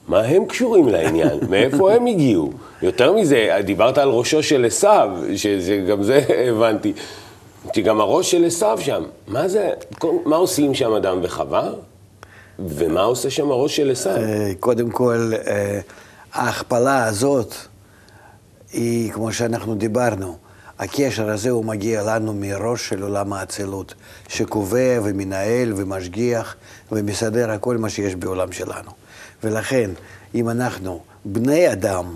מה 0.08 0.20
הם 0.20 0.44
קשורים 0.44 0.88
לעניין? 0.88 1.38
מאיפה 1.50 1.92
הם 1.92 2.06
הגיעו? 2.06 2.52
יותר 2.82 3.12
מזה, 3.12 3.58
דיברת 3.64 3.98
על 3.98 4.08
ראשו 4.08 4.42
של 4.42 4.64
עשיו, 4.64 5.10
שגם 5.36 6.02
זה 6.02 6.20
הבנתי. 6.48 6.92
כי 7.72 7.82
גם 7.82 8.00
הראש 8.00 8.30
של 8.30 8.44
עשיו 8.44 8.78
שם, 8.80 9.02
מה 9.26 9.48
זה, 9.48 9.70
מה 10.24 10.36
עושים 10.36 10.74
שם 10.74 10.92
אדם 10.92 11.18
וחווה? 11.22 11.70
ומה 12.58 13.00
עושה 13.00 13.30
שם 13.30 13.50
הראש 13.50 13.76
של 13.76 13.90
עשיו? 13.90 14.16
אה, 14.16 14.52
קודם 14.60 14.90
כל, 14.90 15.32
אה, 15.46 15.80
ההכפלה 16.32 17.04
הזאת 17.04 17.54
היא, 18.72 19.12
כמו 19.12 19.32
שאנחנו 19.32 19.74
דיברנו, 19.74 20.36
הקשר 20.78 21.30
הזה 21.30 21.50
הוא 21.50 21.64
מגיע 21.64 22.02
לנו 22.02 22.34
מראש 22.34 22.88
של 22.88 23.02
עולם 23.02 23.32
האצילות, 23.32 23.94
שקובע 24.28 25.00
ומנהל 25.04 25.72
ומשגיח 25.76 26.56
ומסדר 26.92 27.50
הכל 27.50 27.76
מה 27.76 27.88
שיש 27.88 28.14
בעולם 28.14 28.52
שלנו. 28.52 28.90
ולכן, 29.44 29.90
אם 30.34 30.48
אנחנו 30.48 31.00
בני 31.24 31.72
אדם, 31.72 32.14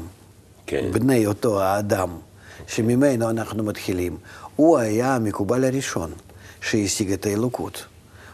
כן. 0.66 0.84
בני 0.92 1.26
אותו 1.26 1.62
האדם, 1.62 2.10
שממנו 2.66 3.30
אנחנו 3.30 3.64
מתחילים, 3.64 4.16
הוא 4.56 4.78
היה 4.78 5.14
המקובל 5.14 5.64
הראשון 5.64 6.12
שהשיג 6.60 7.12
את 7.12 7.26
האלוקות. 7.26 7.84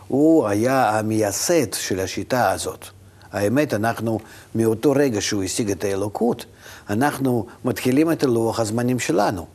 הוא 0.08 0.48
היה 0.48 0.98
המייסד 0.98 1.74
של 1.74 2.00
השיטה 2.00 2.50
הזאת. 2.50 2.86
האמת, 3.32 3.74
אנחנו, 3.74 4.18
מאותו 4.54 4.92
רגע 4.92 5.20
שהוא 5.20 5.42
השיג 5.42 5.70
את 5.70 5.84
האלוקות, 5.84 6.44
אנחנו 6.90 7.46
מתחילים 7.64 8.12
את 8.12 8.22
לוח 8.22 8.60
הזמנים 8.60 8.98
שלנו. 8.98 9.46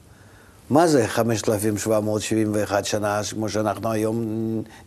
מה 0.70 0.88
זה 0.88 1.08
5,771 1.08 2.86
שנה, 2.86 3.22
כמו 3.30 3.50
שאנחנו 3.50 3.92
היום 3.92 4.26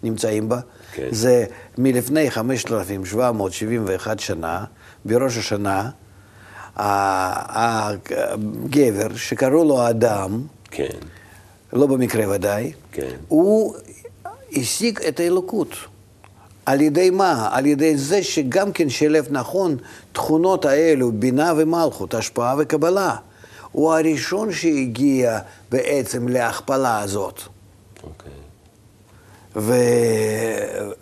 נמצאים 0.02 0.48
בה? 0.48 0.60
כן. 0.92 1.08
זה 1.10 1.44
מלפני 1.78 2.30
5,771 2.30 4.20
שנה, 4.20 4.64
בראש 5.04 5.36
השנה, 5.36 5.90
הגבר, 7.56 9.16
שקראו 9.16 9.64
לו 9.64 9.88
אדם, 9.88 10.42
כן, 10.70 10.98
לא 11.72 11.86
במקרה 11.86 12.34
ודאי, 12.34 12.72
כן. 12.92 13.16
הוא 13.28 13.74
השיג 14.52 15.02
את 15.08 15.20
האלוקות. 15.20 15.68
על 16.66 16.80
ידי 16.80 17.10
מה? 17.10 17.48
על 17.52 17.66
ידי 17.66 17.96
זה 17.96 18.22
שגם 18.22 18.72
כן 18.72 18.88
שילב 18.88 19.26
נכון 19.30 19.76
תכונות 20.12 20.64
האלו, 20.64 21.12
בינה 21.12 21.52
ומלכות, 21.56 22.14
השפעה 22.14 22.54
וקבלה. 22.58 23.16
הוא 23.72 23.92
הראשון 23.94 24.52
שהגיע 24.52 25.38
בעצם 25.70 26.28
להכפלה 26.28 27.00
הזאת. 27.00 27.40
אוקיי. 28.02 28.32
ו... 29.56 29.74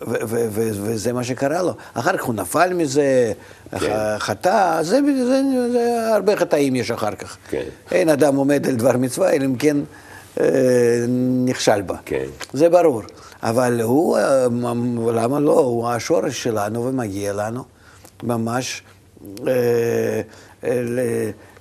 ו... 0.01 0.15
ו... 0.27 0.47
ו... 0.49 0.69
וזה 0.73 1.13
מה 1.13 1.23
שקרה 1.23 1.61
לו. 1.61 1.73
אחר 1.93 2.17
כך 2.17 2.23
הוא 2.23 2.35
נפל 2.35 2.73
מזה, 2.73 3.33
כן. 3.79 4.17
חטא, 4.17 4.83
זה, 4.83 4.99
זה, 5.25 5.41
זה 5.71 6.13
הרבה 6.15 6.37
חטאים 6.37 6.75
יש 6.75 6.91
אחר 6.91 7.15
כך. 7.15 7.37
כן. 7.49 7.63
אין 7.91 8.09
אדם 8.09 8.35
עומד 8.35 8.67
על 8.67 8.75
דבר 8.75 8.97
מצווה, 8.97 9.31
אלא 9.31 9.45
אם 9.45 9.55
כן 9.55 9.77
נכשל 11.45 11.81
בה. 11.81 11.95
כן. 12.05 12.25
זה 12.53 12.69
ברור. 12.69 13.01
אבל 13.43 13.81
הוא, 13.81 14.17
אה, 14.17 14.45
למה 15.13 15.39
לא? 15.39 15.59
הוא 15.59 15.89
השורש 15.89 16.43
שלנו 16.43 16.85
ומגיע 16.85 17.33
לנו 17.33 17.63
ממש 18.23 18.83
אה, 19.47 20.21
אה, 20.63 20.81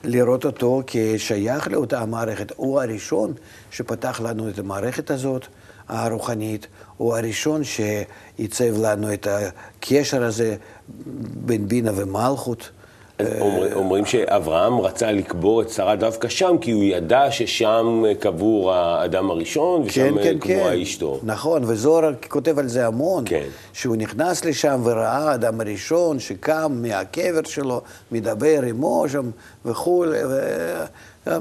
לראות 0.05 0.45
אותו 0.45 0.83
כשייך 0.87 1.69
לאותה 1.69 2.01
המערכת. 2.01 2.53
הוא 2.57 2.81
הראשון 2.81 3.33
שפתח 3.71 4.21
לנו 4.21 4.49
את 4.49 4.59
המערכת 4.59 5.11
הזאת, 5.11 5.47
הרוחנית. 5.89 6.67
הוא 6.97 7.17
הראשון 7.17 7.63
שעיצב 7.65 8.83
לנו 8.83 9.13
את 9.13 9.27
הקשר 9.31 10.25
הזה 10.25 10.57
בין 11.35 11.69
בינה 11.69 11.91
ומלכות. 11.95 12.71
אומר, 13.41 13.75
אומרים 13.75 14.07
שאברהם 14.07 14.81
רצה 14.81 15.13
לקבור 15.13 15.63
את 15.63 15.71
שרה 15.71 15.97
דווקא 15.97 16.29
שם, 16.29 16.57
כי 16.61 16.71
הוא 16.71 16.85
ידע 16.85 17.31
ששם 17.31 18.03
קבור 18.21 18.73
האדם 18.73 19.31
הראשון, 19.31 19.83
ושם 19.83 20.39
קבורה 20.41 20.83
אשתו. 20.83 21.21
נכון, 21.23 21.63
וזוהר 21.65 22.13
כותב 22.29 22.59
על 22.59 22.69
זה 22.69 22.87
המון. 22.87 23.25
כן. 23.27 23.47
שהוא 23.73 23.97
נכנס 23.97 24.45
לשם 24.45 24.81
וראה 24.85 25.31
האדם 25.31 25.61
הראשון 25.61 26.19
שקם 26.19 26.73
מהקבר 26.83 27.41
שלו, 27.45 27.81
מדבר 28.13 28.63
עמו 28.63 29.05
שם 29.09 29.31
וכולי, 29.65 30.19
ו- 30.25 30.85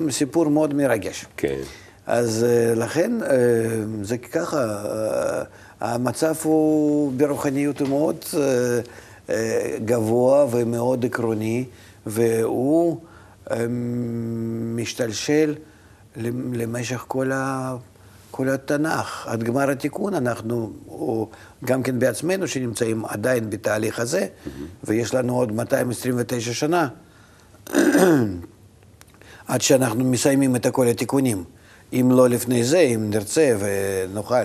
סיפור 0.09 0.49
מאוד 0.49 0.73
מרגש. 0.73 1.25
כן. 1.37 1.59
אז 2.07 2.45
אה, 2.49 2.75
לכן 2.75 3.11
אה, 3.23 3.35
זה 4.01 4.17
ככה, 4.17 4.57
אה, 4.57 5.43
המצב 5.81 6.33
הוא 6.43 7.11
ברוחניות 7.17 7.79
הוא 7.79 7.89
מאוד 7.89 8.15
אה, 8.33 8.39
אה, 8.41 8.79
גבוה 9.85 10.45
ומאוד 10.51 11.05
עקרוני, 11.05 11.65
והוא 12.05 12.97
אה, 13.51 13.65
משתלשל 14.75 15.55
למשך 16.53 17.05
כל, 17.07 17.31
ה, 17.31 17.75
כל 18.31 18.49
התנ"ך. 18.49 19.27
עד 19.27 19.43
גמר 19.43 19.69
התיקון 19.69 20.13
אנחנו, 20.13 20.73
או 20.87 21.29
גם 21.65 21.83
כן 21.83 21.99
בעצמנו, 21.99 22.47
שנמצאים 22.47 23.05
עדיין 23.05 23.49
בתהליך 23.49 23.99
הזה, 23.99 24.27
ויש 24.83 25.13
לנו 25.13 25.35
עוד 25.35 25.51
229 25.51 26.53
שנה 26.53 26.87
עד 29.47 29.61
שאנחנו 29.61 30.03
מסיימים 30.03 30.55
את 30.55 30.67
כל 30.67 30.87
התיקונים. 30.87 31.43
אם 31.93 32.09
לא 32.11 32.29
לפני 32.29 32.63
זה, 32.63 32.79
אם 32.79 33.09
נרצה 33.09 33.55
ונוכל. 33.59 34.35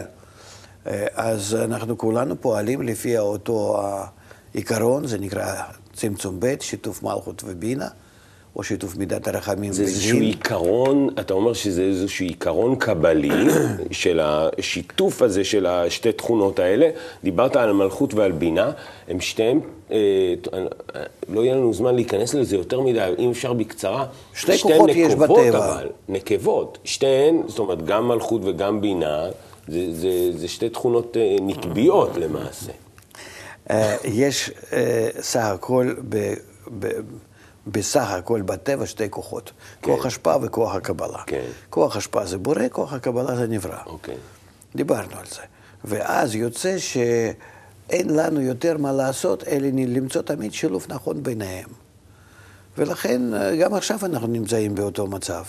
אה, 0.86 1.06
אז 1.14 1.54
אנחנו 1.54 1.98
כולנו 1.98 2.40
פועלים 2.40 2.82
לפי 2.82 3.18
אותו 3.18 3.82
העיקרון, 4.54 5.06
זה 5.06 5.18
נקרא 5.18 5.54
צמצום 5.94 6.36
ב', 6.40 6.54
שיתוף 6.60 7.02
מלכות 7.02 7.42
ובינה, 7.46 7.88
או 8.56 8.62
שיתוף 8.62 8.96
מידת 8.96 9.28
הרחמים 9.28 9.72
זה 9.72 9.82
איזשהו. 9.82 10.18
עיקרון, 10.18 11.08
אתה 11.20 11.34
אומר 11.34 11.52
שזה 11.52 11.82
איזשהו 11.82 12.26
עיקרון 12.26 12.76
קבלי 12.76 13.30
של 13.90 14.20
השיתוף 14.22 15.22
הזה 15.22 15.44
של 15.44 15.66
השתי 15.66 16.12
תכונות 16.12 16.58
האלה. 16.58 16.90
דיברת 17.24 17.56
על 17.56 17.72
מלכות 17.72 18.14
ועל 18.14 18.32
בינה, 18.32 18.70
הם 19.08 19.20
שתיהם, 19.20 19.60
אה, 19.90 20.34
לא 21.28 21.40
יהיה 21.40 21.54
לנו 21.54 21.74
זמן 21.74 21.94
להיכנס 21.94 22.34
לזה 22.34 22.56
יותר 22.56 22.80
מדי, 22.80 23.12
אם 23.18 23.30
אפשר 23.30 23.52
בקצרה. 23.52 24.06
שתי 24.34 24.58
כוחות 24.58 24.90
יש 24.90 25.12
נקבות, 25.12 25.30
בטבע. 25.30 25.74
אבל, 25.74 25.88
נקבות, 26.08 26.78
שתיהן, 26.84 27.42
זאת 27.46 27.58
אומרת, 27.58 27.84
גם 27.84 28.08
מלכות 28.08 28.40
וגם 28.44 28.80
בינה, 28.80 29.26
זה, 29.68 29.86
זה, 29.92 30.32
זה 30.38 30.48
שתי 30.48 30.68
תכונות 30.68 31.16
אה, 31.16 31.36
נקביות 31.40 32.16
למעשה. 32.16 32.72
אה, 33.70 33.96
יש 34.04 34.50
אה, 34.72 35.08
סך 35.20 35.44
הכל, 35.44 35.94
ב- 36.08 36.34
ב- 36.78 37.00
בסך 37.66 38.10
הכל 38.10 38.42
בטבע 38.42 38.86
שתי 38.86 39.10
כוחות, 39.10 39.52
כוח 39.80 40.06
השפעה 40.06 40.36
וכוח 40.42 40.74
הקבלה. 40.74 41.22
כן. 41.26 41.44
כוח 41.70 41.96
השפעה 41.96 42.26
זה 42.26 42.38
בורא, 42.38 42.62
כוח 42.72 42.92
הקבלה 42.92 43.36
זה 43.36 43.46
נברא. 43.46 43.78
אוקיי. 43.86 44.16
דיברנו 44.76 45.16
על 45.18 45.26
זה. 45.30 45.40
ואז 45.84 46.34
יוצא 46.34 46.78
שאין 46.78 48.10
לנו 48.10 48.40
יותר 48.40 48.78
מה 48.78 48.92
לעשות, 48.92 49.44
אלא 49.48 49.68
למצוא 49.88 50.22
תמיד 50.22 50.52
שילוב 50.52 50.86
נכון 50.88 51.22
ביניהם. 51.22 51.68
ולכן 52.78 53.34
אה, 53.34 53.56
גם 53.56 53.74
עכשיו 53.74 53.98
אנחנו 54.02 54.26
נמצאים 54.26 54.74
באותו 54.74 55.06
מצב, 55.06 55.44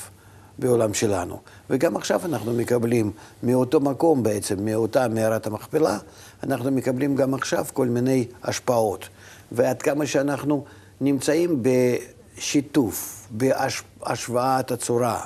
בעולם 0.60 0.94
שלנו. 0.94 1.40
וגם 1.70 1.96
עכשיו 1.96 2.22
אנחנו 2.26 2.54
מקבלים 2.54 3.12
מאותו 3.44 3.80
מקום 3.80 4.24
בעצם, 4.24 4.66
מאותה 4.66 5.08
מערת 5.08 5.48
המכפלה, 5.48 5.98
אנחנו 6.44 6.72
מקבלים 6.72 7.16
גם 7.16 7.34
עכשיו 7.34 7.66
כל 7.74 7.88
מיני 7.88 8.26
השפעות. 8.44 9.10
ועד 9.52 9.82
כמה 9.82 10.06
שאנחנו 10.06 10.66
נמצאים 11.02 11.64
בשיתוף, 11.64 13.28
בהשוואת 13.32 14.72
הצורה, 14.72 15.26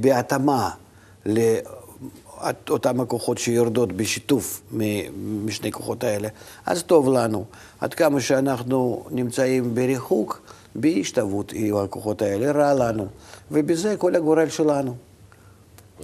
בהתאמה 0.00 0.70
לאותם 1.26 3.00
הכוחות 3.00 3.38
שיורדות 3.38 3.92
בשיתוף 3.92 4.62
משני 5.44 5.72
כוחות 5.72 6.04
האלה, 6.04 6.28
אז 6.66 6.82
טוב 6.82 7.08
לנו. 7.08 7.44
עד 7.80 7.94
כמה 7.94 8.20
שאנחנו 8.20 9.04
נמצאים 9.10 9.74
בריחוק, 9.74 10.42
בהשתוות 10.74 11.52
עם 11.54 11.76
הכוחות 11.76 12.22
האלה, 12.22 12.52
רע 12.52 12.74
לנו. 12.74 13.06
ובזה 13.50 13.96
כל 13.96 14.16
הגורל 14.16 14.48
שלנו. 14.48 14.96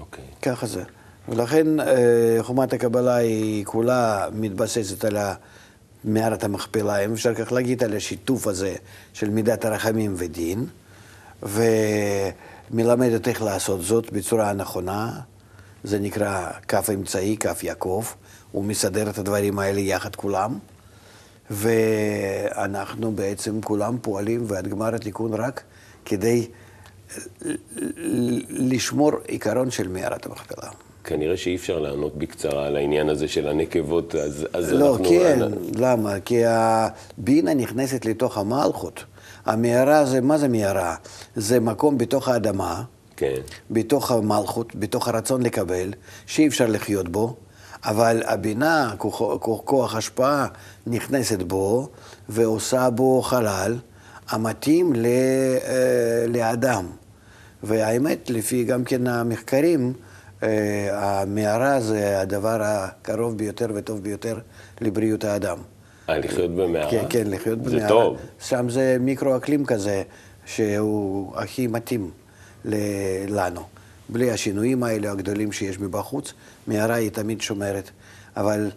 אוקיי. 0.01 0.25
ככה 0.43 0.67
זה. 0.67 0.83
ולכן 1.29 1.81
אה, 1.81 2.39
חומת 2.41 2.73
הקבלה 2.73 3.17
היא 3.17 3.65
כולה 3.65 4.29
מתבססת 4.33 5.05
על 5.05 5.17
מערת 6.05 6.45
המכפלה, 6.45 7.05
אם 7.05 7.13
אפשר 7.13 7.35
כך 7.35 7.53
להגיד, 7.53 7.85
על 7.85 7.97
השיתוף 7.97 8.47
הזה 8.47 8.75
של 9.13 9.31
מידת 9.31 9.65
הרחמים 9.65 10.15
ודין, 10.17 10.67
ומלמדת 11.43 13.29
איך 13.29 13.43
לעשות 13.43 13.83
זאת 13.83 14.13
בצורה 14.13 14.51
הנכונה. 14.51 15.21
זה 15.85 15.99
נקרא 15.99 16.51
כף 16.69 16.91
אמצעי, 16.95 17.37
כף 17.37 17.65
יעקב. 17.65 18.05
הוא 18.53 18.65
מסדר 18.65 19.11
את 19.11 19.19
הדברים 19.19 19.59
האלה 19.59 19.81
יחד 19.81 20.17
כולם. 20.17 20.59
ואנחנו 21.51 23.13
בעצם 23.13 23.61
כולם 23.61 23.97
פועלים 24.03 24.45
ועד 24.47 24.69
גמר 24.69 24.95
התיקון 24.95 25.35
רק 25.35 25.63
כדי 26.05 26.47
לשמור 28.49 29.13
עיקרון 29.27 29.71
של 29.71 29.89
מערת 29.89 30.27
המכפלה. 30.27 30.71
כנראה 31.05 31.37
שאי 31.37 31.57
אפשר 31.57 31.79
לענות 31.79 32.17
בקצרה 32.17 32.67
על 32.67 32.77
העניין 32.77 33.09
הזה 33.09 33.29
של 33.29 33.49
הנקבות, 33.49 34.15
אז, 34.15 34.47
אז 34.53 34.73
לא, 34.73 34.93
אנחנו... 34.93 35.05
כן, 35.05 35.39
למה? 35.75 36.21
כי 36.21 36.43
הבינה 36.47 37.55
נכנסת 37.55 38.05
לתוך 38.05 38.39
המלכות. 38.39 39.05
המערה 39.47 40.05
זה, 40.05 40.21
מה 40.21 40.39
זה 40.39 40.49
מערה? 40.49 40.95
זה 41.37 41.61
מקום 41.61 41.99
בתוך 41.99 42.29
האדמה, 42.29 42.83
כן, 43.17 43.41
בתוך 43.71 44.11
המלכות, 44.11 44.75
בתוך 44.75 45.09
הרצון 45.09 45.43
לקבל, 45.43 45.93
שאי 46.27 46.47
אפשר 46.49 46.67
לחיות 46.67 47.09
בו, 47.09 47.37
אבל 47.85 48.23
הבינה, 48.27 48.95
כוח, 48.99 49.23
כוח 49.65 49.95
השפעה, 49.95 50.47
נכנסת 50.91 51.43
בו 51.43 51.89
ועושה 52.29 52.91
בו 52.91 53.23
חלל 53.23 53.79
המתאים 54.29 54.93
ל, 54.97 55.07
אה, 55.07 56.25
לאדם. 56.29 56.87
והאמת, 57.63 58.31
לפי 58.31 58.65
גם 58.65 58.85
כן 58.85 59.07
המחקרים, 59.07 59.93
אה, 60.43 60.89
המערה 60.93 61.81
זה 61.81 62.21
הדבר 62.21 62.63
הקרוב 62.63 63.39
ביותר 63.39 63.67
וטוב 63.75 64.03
ביותר 64.03 64.39
לבריאות 64.81 65.25
האדם. 65.25 65.59
אה, 66.09 66.19
לחיות 66.19 66.51
במערה? 66.51 66.91
כן, 66.91 67.05
כן, 67.11 67.27
לחיות 67.27 67.59
במערה. 67.59 67.81
זה 67.81 67.89
טוב. 67.89 68.17
שם 68.41 68.69
זה 68.69 68.97
מיקרו-אקלים 69.01 69.65
כזה, 69.65 70.03
שהוא 70.47 71.37
הכי 71.37 71.67
מתאים 71.67 72.11
לנו. 73.29 73.61
בלי 74.09 74.31
השינויים 74.31 74.83
האלה 74.83 75.11
הגדולים 75.11 75.53
שיש 75.53 75.81
מבחוץ, 75.81 76.33
מערה 76.67 76.95
היא 76.95 77.11
תמיד 77.11 77.41
שומרת. 77.41 77.91
אבל 78.37 78.71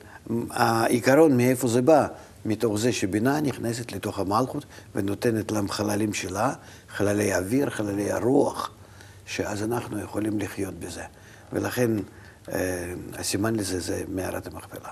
העיקרון, 0.50 1.38
מאיפה 1.38 1.68
זה 1.68 1.82
בא? 1.82 2.08
מתוך 2.46 2.80
זה 2.80 2.92
שבינה 2.94 3.42
נכנסת 3.42 3.92
לתוך 3.92 4.20
המלכות 4.20 4.66
ונותנת 4.96 5.52
להם 5.52 5.70
חללים 5.70 6.14
שלה, 6.14 6.54
חללי 6.90 7.36
אוויר, 7.36 7.70
חללי 7.70 8.12
הרוח, 8.12 8.72
שאז 9.26 9.64
אנחנו 9.64 10.00
יכולים 10.00 10.40
לחיות 10.40 10.74
בזה. 10.74 11.04
ולכן 11.54 11.92
אה, 12.52 12.94
הסימן 13.14 13.56
לזה 13.56 13.80
זה 13.80 14.04
מערת 14.08 14.48
המכפלה. 14.48 14.90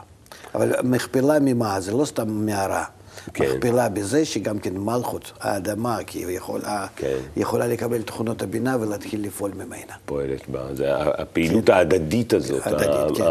אבל 0.55 0.73
מכפלה 0.83 1.39
ממה? 1.41 1.81
זה 1.81 1.91
לא 1.91 2.05
סתם 2.05 2.29
מערה. 2.45 2.85
כן. 3.33 3.43
מכפלה 3.43 3.89
בזה 3.89 4.25
שגם 4.25 4.59
כן 4.59 4.77
מלכות, 4.77 5.31
האדמה, 5.39 5.97
כי 6.07 6.25
היא 6.25 6.37
יכולה, 6.37 6.87
כן. 6.95 7.17
יכולה 7.37 7.67
לקבל 7.67 8.01
תכונות 8.01 8.41
הבינה 8.41 8.77
ולהתחיל 8.79 9.25
לפעול 9.25 9.51
ממנה. 9.55 9.93
פועלת 10.05 10.49
בה, 10.49 10.75
זה 10.75 10.95
הפעילות 10.97 11.65
כן. 11.65 11.73
ההדדית 11.73 12.33
הזאת, 12.33 12.67
הדדית, 12.67 13.17
כן. 13.17 13.23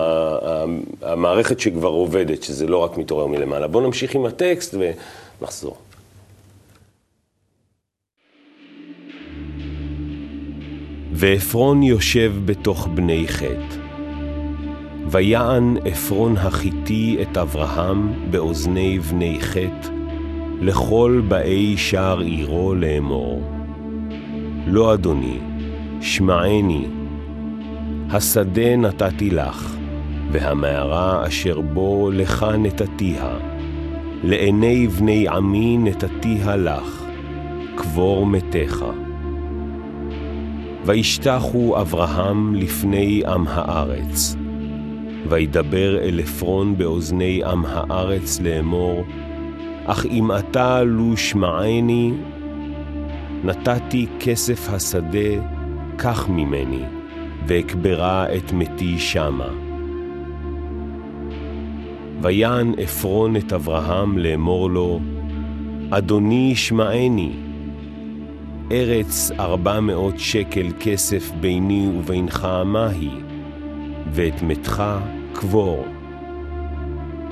המערכת 1.02 1.60
שכבר 1.60 1.88
עובדת, 1.88 2.42
שזה 2.42 2.66
לא 2.66 2.78
רק 2.78 2.98
מתעורר 2.98 3.26
מלמעלה. 3.26 3.66
בואו 3.66 3.86
נמשיך 3.86 4.14
עם 4.14 4.26
הטקסט 4.26 4.74
ונחזור. 5.40 5.76
ועפרון 11.12 11.82
יושב 11.82 12.32
בתוך 12.44 12.88
בני 12.94 13.28
חטא. 13.28 13.87
ויען 15.10 15.76
עפרון 15.84 16.36
החיתי 16.36 17.18
את 17.22 17.36
אברהם 17.36 18.12
באוזני 18.30 18.98
בני 18.98 19.38
חטא, 19.40 19.88
לכל 20.60 21.22
באי 21.28 21.76
שער 21.76 22.20
עירו 22.20 22.74
לאמור. 22.74 23.42
לא 24.66 24.94
אדוני, 24.94 25.38
שמעני, 26.00 26.84
השדה 28.10 28.76
נתתי 28.76 29.30
לך, 29.30 29.76
והמערה 30.32 31.26
אשר 31.26 31.60
בו 31.60 32.10
לך 32.12 32.46
נתתיה, 32.58 33.28
לעיני 34.24 34.88
בני 34.88 35.28
עמי 35.28 35.78
נתתיה 35.78 36.56
לך, 36.56 37.04
קבור 37.74 38.26
מתיך. 38.26 38.84
וישתחו 40.84 41.80
אברהם 41.80 42.54
לפני 42.54 43.22
עם 43.26 43.44
הארץ, 43.48 44.36
וידבר 45.26 45.98
אל 45.98 46.20
עפרון 46.20 46.78
באוזני 46.78 47.44
עם 47.44 47.64
הארץ 47.66 48.40
לאמור, 48.40 49.04
אך 49.86 50.06
אם 50.06 50.32
אתה 50.32 50.82
לו 50.82 51.16
שמעני, 51.16 52.12
נתתי 53.44 54.06
כסף 54.20 54.68
השדה, 54.72 55.42
קח 55.96 56.28
ממני, 56.28 56.82
ואקברה 57.46 58.36
את 58.36 58.52
מתי 58.52 58.98
שמה. 58.98 59.48
ויען 62.22 62.72
עפרון 62.78 63.36
את 63.36 63.52
אברהם 63.52 64.18
לאמור 64.18 64.70
לו, 64.70 65.00
אדוני 65.90 66.56
שמעני, 66.56 67.32
ארץ 68.72 69.30
ארבע 69.38 69.80
מאות 69.80 70.18
שקל 70.18 70.66
כסף 70.80 71.30
ביני 71.40 71.88
ובינך 71.98 72.48
מה 72.64 72.88
היא, 72.88 73.27
ואת 74.12 74.42
מתך 74.42 74.82
קבור. 75.32 75.86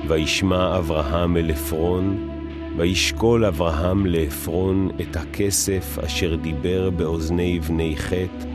וישמע 0.07 0.77
אברהם 0.77 1.37
אל 1.37 1.51
עפרון, 1.51 2.29
וישקול 2.77 3.45
אברהם 3.45 4.05
לעפרון 4.05 4.89
את 5.01 5.15
הכסף 5.15 5.99
אשר 6.05 6.35
דיבר 6.35 6.89
באוזני 6.89 7.59
בני 7.59 7.95
חטא, 7.97 8.47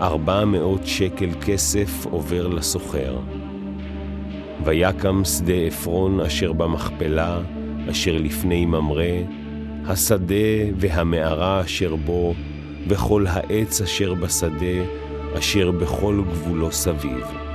ארבע 0.00 0.44
מאות 0.44 0.86
שקל 0.86 1.30
כסף 1.46 2.06
עובר 2.10 2.48
לסוחר. 2.48 3.18
ויקם 4.64 5.24
שדה 5.24 5.54
עפרון 5.66 6.20
אשר 6.20 6.52
במכפלה, 6.52 7.40
אשר 7.90 8.18
לפני 8.18 8.66
ממרא, 8.66 9.04
השדה 9.86 10.34
והמערה 10.76 11.60
אשר 11.60 11.96
בו, 11.96 12.34
וכל 12.88 13.26
העץ 13.28 13.80
אשר 13.80 14.14
בשדה, 14.14 14.84
אשר 15.38 15.70
בכל 15.70 16.22
גבולו 16.30 16.72
סביב. 16.72 17.47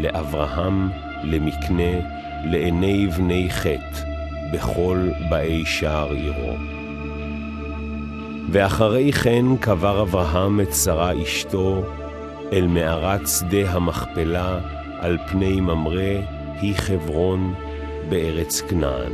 לאברהם, 0.00 0.88
למקנה, 1.24 2.00
לעיני 2.44 3.06
בני 3.06 3.50
חטא, 3.50 4.00
בכל 4.52 5.08
באי 5.28 5.64
שער 5.66 6.12
עירו. 6.12 6.56
ואחרי 8.50 9.12
כן 9.12 9.44
קבר 9.60 10.02
אברהם 10.02 10.60
את 10.60 10.72
שרה 10.72 11.22
אשתו 11.22 11.82
אל 12.52 12.66
מערת 12.66 13.20
שדה 13.28 13.70
המכפלה 13.70 14.60
על 14.98 15.18
פני 15.30 15.60
ממרא, 15.60 16.20
היא 16.60 16.74
חברון, 16.74 17.54
בארץ 18.08 18.60
כנען. 18.60 19.12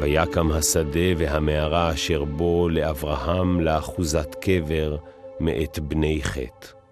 ויקם 0.00 0.52
השדה 0.52 1.08
והמערה 1.16 1.92
אשר 1.92 2.24
בו 2.24 2.68
לאברהם 2.68 3.60
לאחוזת 3.60 4.34
קבר 4.40 4.96
מאת 5.40 5.78
בני 5.78 6.20
חטא. 6.22 6.83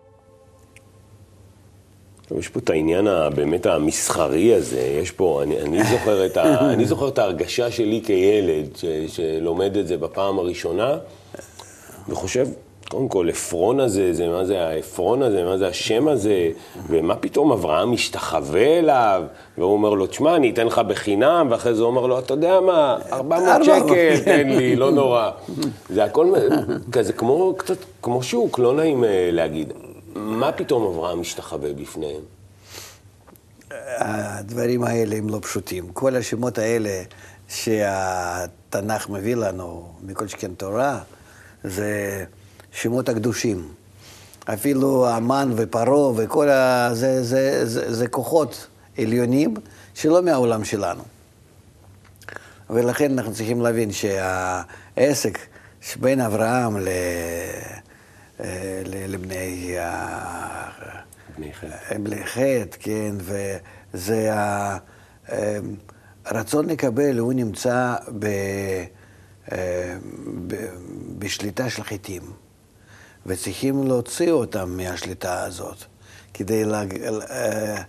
יש 2.38 2.48
פה 2.48 2.60
את 2.60 2.70
העניין 2.70 3.06
הבאמת 3.06 3.66
המסחרי 3.66 4.54
הזה, 4.54 4.80
יש 4.80 5.10
פה, 5.10 5.42
אני, 5.42 5.60
אני, 5.60 5.84
זוכר, 5.84 6.26
את 6.26 6.36
ה, 6.36 6.58
אני 6.74 6.84
זוכר 6.84 7.08
את 7.08 7.18
ההרגשה 7.18 7.70
שלי 7.70 8.00
כילד 8.04 8.76
ש, 8.76 8.84
שלומד 9.08 9.76
את 9.76 9.88
זה 9.88 9.96
בפעם 9.96 10.38
הראשונה, 10.38 10.96
וחושב, 12.08 12.46
קודם 12.88 13.08
כל, 13.08 13.28
עפרון 13.28 13.80
הזה, 13.80 14.12
זה 14.12 14.28
מה 14.28 14.44
זה 14.44 14.60
העפרון 14.60 15.22
הזה, 15.22 15.44
מה 15.44 15.58
זה 15.58 15.68
השם 15.68 16.08
הזה, 16.08 16.50
ומה 16.88 17.16
פתאום 17.16 17.52
אברהם 17.52 17.92
משתחווה 17.92 18.78
אליו, 18.78 19.22
והוא 19.58 19.72
אומר 19.72 19.90
לו, 19.90 20.06
תשמע, 20.06 20.36
אני 20.36 20.50
אתן 20.50 20.66
לך 20.66 20.78
בחינם, 20.78 21.46
ואחרי 21.50 21.74
זה 21.74 21.82
הוא 21.82 21.90
אומר 21.90 22.06
לו, 22.06 22.18
אתה 22.18 22.34
יודע 22.34 22.60
מה, 22.60 22.96
400 23.12 23.64
שקל, 23.64 24.16
תן 24.24 24.48
לי, 24.48 24.76
לא 24.76 24.90
נורא. 24.90 25.30
זה 25.88 26.04
הכל 26.04 26.32
כזה 26.92 27.12
כמו, 27.12 27.54
קצת 27.56 27.76
כמו 28.02 28.22
שוק, 28.22 28.58
לא 28.58 28.74
נעים 28.74 29.04
אה, 29.04 29.28
להגיד. 29.32 29.72
מה 30.14 30.52
פתאום 30.52 30.94
אברהם 30.94 31.20
משתחווה 31.20 31.72
בפניהם? 31.72 32.22
הדברים 33.98 34.84
האלה 34.84 35.16
הם 35.16 35.28
לא 35.28 35.38
פשוטים. 35.42 35.92
כל 35.92 36.16
השמות 36.16 36.58
האלה 36.58 37.02
שהתנ"ך 37.48 39.08
מביא 39.08 39.34
לנו, 39.36 39.92
מכל 40.02 40.28
שכן 40.28 40.54
תורה, 40.54 41.00
זה 41.64 42.24
שמות 42.72 43.08
הקדושים. 43.08 43.68
אפילו 44.44 45.08
המן 45.08 45.52
ופרעה 45.56 46.12
וכל 46.16 46.48
ה... 46.48 46.90
זה, 46.92 47.22
זה, 47.22 47.66
זה, 47.66 47.94
זה 47.94 48.08
כוחות 48.08 48.66
עליונים 48.98 49.54
שלא 49.94 50.22
מהעולם 50.22 50.64
שלנו. 50.64 51.02
ולכן 52.70 53.18
אנחנו 53.18 53.34
צריכים 53.34 53.60
להבין 53.60 53.92
שהעסק 53.92 55.38
שבין 55.80 56.20
אברהם 56.20 56.78
ל... 56.78 56.88
אה, 58.40 58.82
לבני 58.84 59.76
בני 62.02 62.26
חטא, 62.26 62.76
כן, 62.80 63.14
וזה 63.18 64.30
הרצון 66.24 66.68
לקבל, 66.68 67.18
הוא 67.18 67.32
נמצא 67.32 67.94
ב, 68.18 68.26
אה, 69.52 69.96
ב, 70.46 70.56
בשליטה 71.18 71.70
של 71.70 71.82
חיטים, 71.82 72.22
וצריכים 73.26 73.86
להוציא 73.86 74.30
אותם 74.30 74.76
מהשליטה 74.76 75.42
הזאת, 75.44 75.84
כדי 76.34 76.64
להג, 76.64 77.02
אה, 77.30 77.82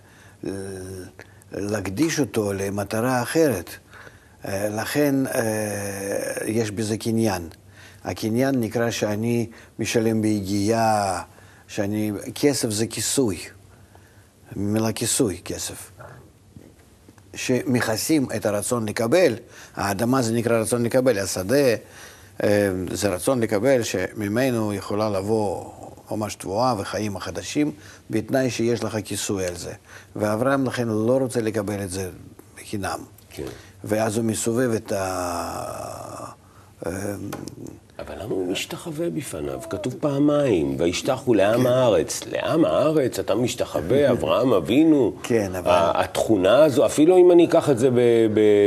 להקדיש 1.52 2.20
אותו 2.20 2.52
למטרה 2.52 3.22
אחרת. 3.22 3.70
לכן 4.48 5.14
יש 6.46 6.70
בזה 6.70 6.96
קניין. 6.96 7.48
הקניין 8.04 8.60
נקרא 8.60 8.90
שאני 8.90 9.46
משלם 9.78 10.22
ביגיעה, 10.22 11.22
שאני... 11.68 12.12
כסף 12.34 12.70
זה 12.70 12.86
כיסוי, 12.86 13.38
מילה 14.56 14.92
כיסוי, 14.92 15.40
כסף. 15.44 15.90
שמכסים 17.34 18.26
את 18.36 18.46
הרצון 18.46 18.88
לקבל, 18.88 19.34
האדמה 19.76 20.22
זה 20.22 20.32
נקרא 20.32 20.60
רצון 20.60 20.82
לקבל, 20.82 21.18
השדה 21.18 21.74
אה, 22.42 22.70
זה 22.90 23.08
רצון 23.08 23.40
לקבל 23.40 23.82
שממנו 23.82 24.72
יכולה 24.72 25.10
לבוא 25.10 25.70
ממש 26.10 26.34
תבואה 26.34 26.74
וחיים 26.78 27.16
החדשים, 27.16 27.72
בתנאי 28.10 28.50
שיש 28.50 28.84
לך 28.84 28.96
כיסוי 29.04 29.46
על 29.46 29.56
זה. 29.56 29.72
ואברהם 30.16 30.64
לכן 30.64 30.88
לא 30.88 31.18
רוצה 31.20 31.40
לקבל 31.40 31.82
את 31.82 31.90
זה 31.90 32.10
בחינם. 32.56 32.98
כן. 33.30 33.46
ואז 33.84 34.16
הוא 34.16 34.24
מסובב 34.24 34.70
את 34.70 34.92
ה... 34.92 36.34
אבל 37.98 38.14
למה 38.22 38.34
הוא 38.34 38.52
משתחווה 38.52 39.10
בפניו? 39.10 39.60
כתוב 39.70 39.94
פעמיים, 40.00 40.76
וישתחו 40.78 41.34
לעם 41.34 41.66
הארץ. 41.66 42.20
לעם 42.32 42.64
הארץ 42.64 43.18
אתה 43.18 43.34
משתחווה, 43.34 44.10
אברהם 44.12 44.52
אבינו. 44.52 45.12
כן, 45.22 45.52
אבל- 45.54 45.90
התכונה 45.94 46.64
הזו, 46.64 46.86
אפילו 46.86 47.16
אם 47.16 47.30
אני 47.32 47.44
אקח 47.46 47.70
את 47.70 47.78
זה 47.78 47.88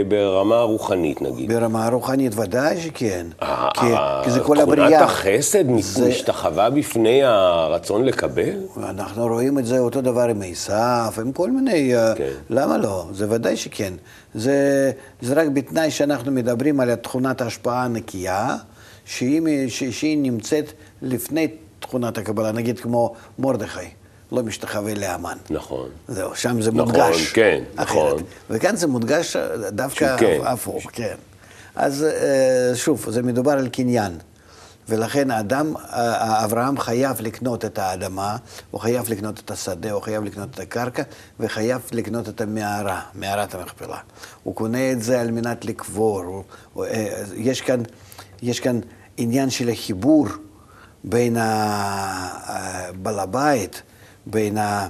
ברמה 0.08 0.62
רוחנית 0.62 1.22
נגיד. 1.22 1.52
ברמה 1.54 1.86
הרוחנית 1.86 2.34
ודאי 2.38 2.82
שכן. 2.82 3.28
כי, 3.74 3.86
כי 4.24 4.32
זה 4.32 4.40
כל 4.40 4.44
תכונת 4.58 4.62
הבריאה. 4.80 5.04
החסד 5.04 5.64
זה- 5.80 6.08
משתחווה 6.10 6.70
בפני 6.70 7.24
הרצון 7.24 8.06
לקבל? 8.06 8.54
אנחנו 8.78 9.28
רואים 9.28 9.60
את 9.60 9.66
זה 9.66 9.80
אותו 9.80 10.02
דבר 10.02 10.28
עם 10.30 10.42
עשיו, 10.52 11.14
עם 11.22 11.32
כל 11.32 11.52
מיני... 11.52 11.96
אה, 11.96 12.16
כן. 12.16 12.32
למה 12.50 12.78
לא? 12.78 13.06
זה 13.12 13.26
ודאי 13.32 13.58
שכן. 13.58 13.94
זה, 14.36 14.92
זה 15.22 15.34
רק 15.34 15.48
בתנאי 15.54 15.92
שאנחנו 15.92 16.32
מדברים 16.32 16.80
על 16.80 16.96
תכונת 16.96 17.42
ההשפעה 17.42 17.84
הנקייה, 17.84 18.56
שהיא, 19.08 19.42
מ- 19.42 19.70
ש- 19.70 19.84
שהיא 19.84 20.18
נמצאת 20.18 20.72
לפני 21.02 21.48
תכונת 21.80 22.18
הקבלה, 22.18 22.52
נגיד 22.52 22.80
כמו 22.80 23.14
מרדכי, 23.40 23.80
לא 24.32 24.44
משתחווה 24.44 24.94
לאמן. 24.96 25.38
נכון. 25.50 25.90
זהו, 26.08 26.36
שם 26.36 26.62
זה 26.62 26.72
נכון, 26.72 26.86
מודגש. 26.86 27.32
כן, 27.34 27.64
אחרת. 27.76 27.88
נכון. 28.14 28.24
וכאן 28.50 28.76
זה 28.76 28.88
מודגש 28.88 29.36
דווקא 29.72 30.18
שכן. 30.18 30.40
הפוך, 30.44 30.84
כן. 30.94 31.16
אז 31.76 32.04
אה, 32.04 32.76
שוב, 32.76 33.06
זה 33.10 33.24
מדובר 33.24 33.52
על 33.52 33.68
קניין. 33.70 34.18
ולכן 34.90 35.32
האדם, 35.32 35.74
אה, 35.78 36.44
אברהם 36.46 36.80
חייב 36.80 37.22
לקנות 37.22 37.66
את 37.66 37.80
האדמה, 37.80 38.38
הוא 38.72 38.82
חייב 38.82 39.10
לקנות 39.10 39.40
את 39.46 39.52
השדה, 39.52 39.92
הוא 39.92 40.02
חייב 40.02 40.24
לקנות 40.24 40.50
את 40.56 40.60
הקרקע, 40.60 41.04
וחייב 41.40 41.82
לקנות 41.92 42.30
את 42.30 42.42
המערה, 42.42 43.02
מערת 43.14 43.56
המכפלה. 43.56 43.98
הוא 44.44 44.56
קונה 44.56 44.92
את 44.92 45.02
זה 45.02 45.22
על 45.22 45.32
מנת 45.32 45.66
לקבור. 45.66 46.20
הוא, 46.22 46.44
הוא, 46.74 46.86
אה, 46.86 47.24
יש, 47.36 47.62
כאן, 47.62 47.80
יש 48.42 48.60
כאן 48.60 48.80
עניין 49.18 49.50
של 49.50 49.70
החיבור 49.70 50.28
בין 51.04 51.38
ה- 51.38 52.92
בעל 53.02 53.20
הבית, 53.20 53.82
בין 54.26 54.58
ה... 54.58 54.88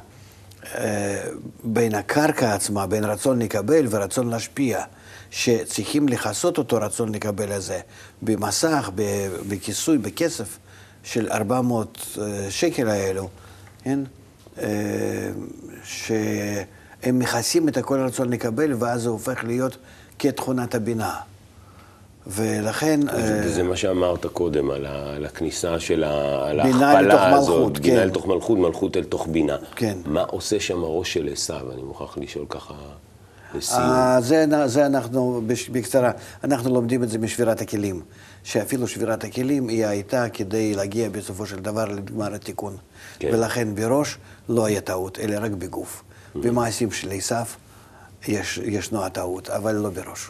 אה, 0.75 1.23
בין 1.63 1.95
הקרקע 1.95 2.53
עצמה, 2.53 2.87
בין 2.87 3.03
רצון 3.03 3.41
לקבל 3.41 3.87
ורצון 3.89 4.29
להשפיע, 4.29 4.83
שצריכים 5.31 6.09
לכסות 6.09 6.57
אותו 6.57 6.77
רצון 6.77 7.15
לקבל 7.15 7.51
הזה 7.51 7.79
במסך, 8.21 8.91
בכיסוי, 9.47 9.97
בכסף 9.97 10.57
של 11.03 11.29
400 11.31 12.17
אה, 12.21 12.51
שקל 12.51 12.89
האלו, 12.89 13.29
כן? 13.83 13.99
אה, 14.59 15.29
שהם 15.83 17.19
מכסים 17.19 17.69
את 17.69 17.77
הכל 17.77 17.99
רצון 17.99 18.29
לקבל, 18.29 18.73
ואז 18.73 19.01
זה 19.01 19.09
הופך 19.09 19.43
להיות 19.43 19.77
כתכונת 20.19 20.75
הבינה. 20.75 21.15
ולכן... 22.27 22.99
אה, 23.09 23.41
וזה 23.43 23.63
מה 23.63 23.75
שאמרת 23.75 24.25
קודם, 24.25 24.71
על, 24.71 25.25
הכניסה 25.25 25.79
של 25.79 26.03
ה... 26.03 26.45
על 26.49 26.63
בינה 26.63 26.91
ההכפלה 26.91 27.01
לתוך 27.01 27.21
הזאת, 27.21 27.57
מלכות, 27.59 27.79
בינה 27.79 28.01
כן. 28.01 28.07
לתוך 28.07 28.27
מלכות, 28.27 28.57
מלכות 28.57 28.97
אל 28.97 29.03
תוך 29.03 29.27
בינה. 29.27 29.57
כן. 29.75 29.97
מה 30.05 30.21
עושה 30.21 30.59
שם 30.59 30.83
הראש 30.83 31.13
של 31.13 31.29
עשיו? 31.31 31.71
אני 31.73 31.81
מוכרח 31.81 32.17
לשאול 32.17 32.45
ככה 32.49 32.73
לסיום. 33.55 33.81
אה, 33.81 34.17
זה, 34.21 34.45
זה 34.65 34.85
אנחנו, 34.85 35.41
בקצרה, 35.71 36.11
אנחנו 36.43 36.73
לומדים 36.73 37.03
את 37.03 37.09
זה 37.09 37.17
משבירת 37.17 37.61
הכלים. 37.61 38.01
שאפילו 38.43 38.87
שבירת 38.87 39.23
הכלים 39.23 39.67
היא 39.67 39.85
הייתה 39.85 40.29
כדי 40.29 40.73
להגיע 40.73 41.09
בסופו 41.09 41.45
של 41.45 41.59
דבר 41.59 41.85
לגמר 41.85 42.33
התיקון. 42.33 42.77
כן. 43.19 43.29
ולכן 43.33 43.75
בראש 43.75 44.17
לא 44.49 44.65
היה 44.65 44.81
טעות, 44.81 45.19
אלא 45.19 45.37
רק 45.41 45.51
בגוף. 45.51 46.03
Mm-hmm. 46.03 46.39
במעשים 46.39 46.91
של 46.91 47.11
עשיו 47.11 47.45
יש, 48.27 48.57
ישנו 48.57 49.05
הטעות, 49.05 49.49
אבל 49.49 49.75
לא 49.75 49.89
בראש. 49.89 50.29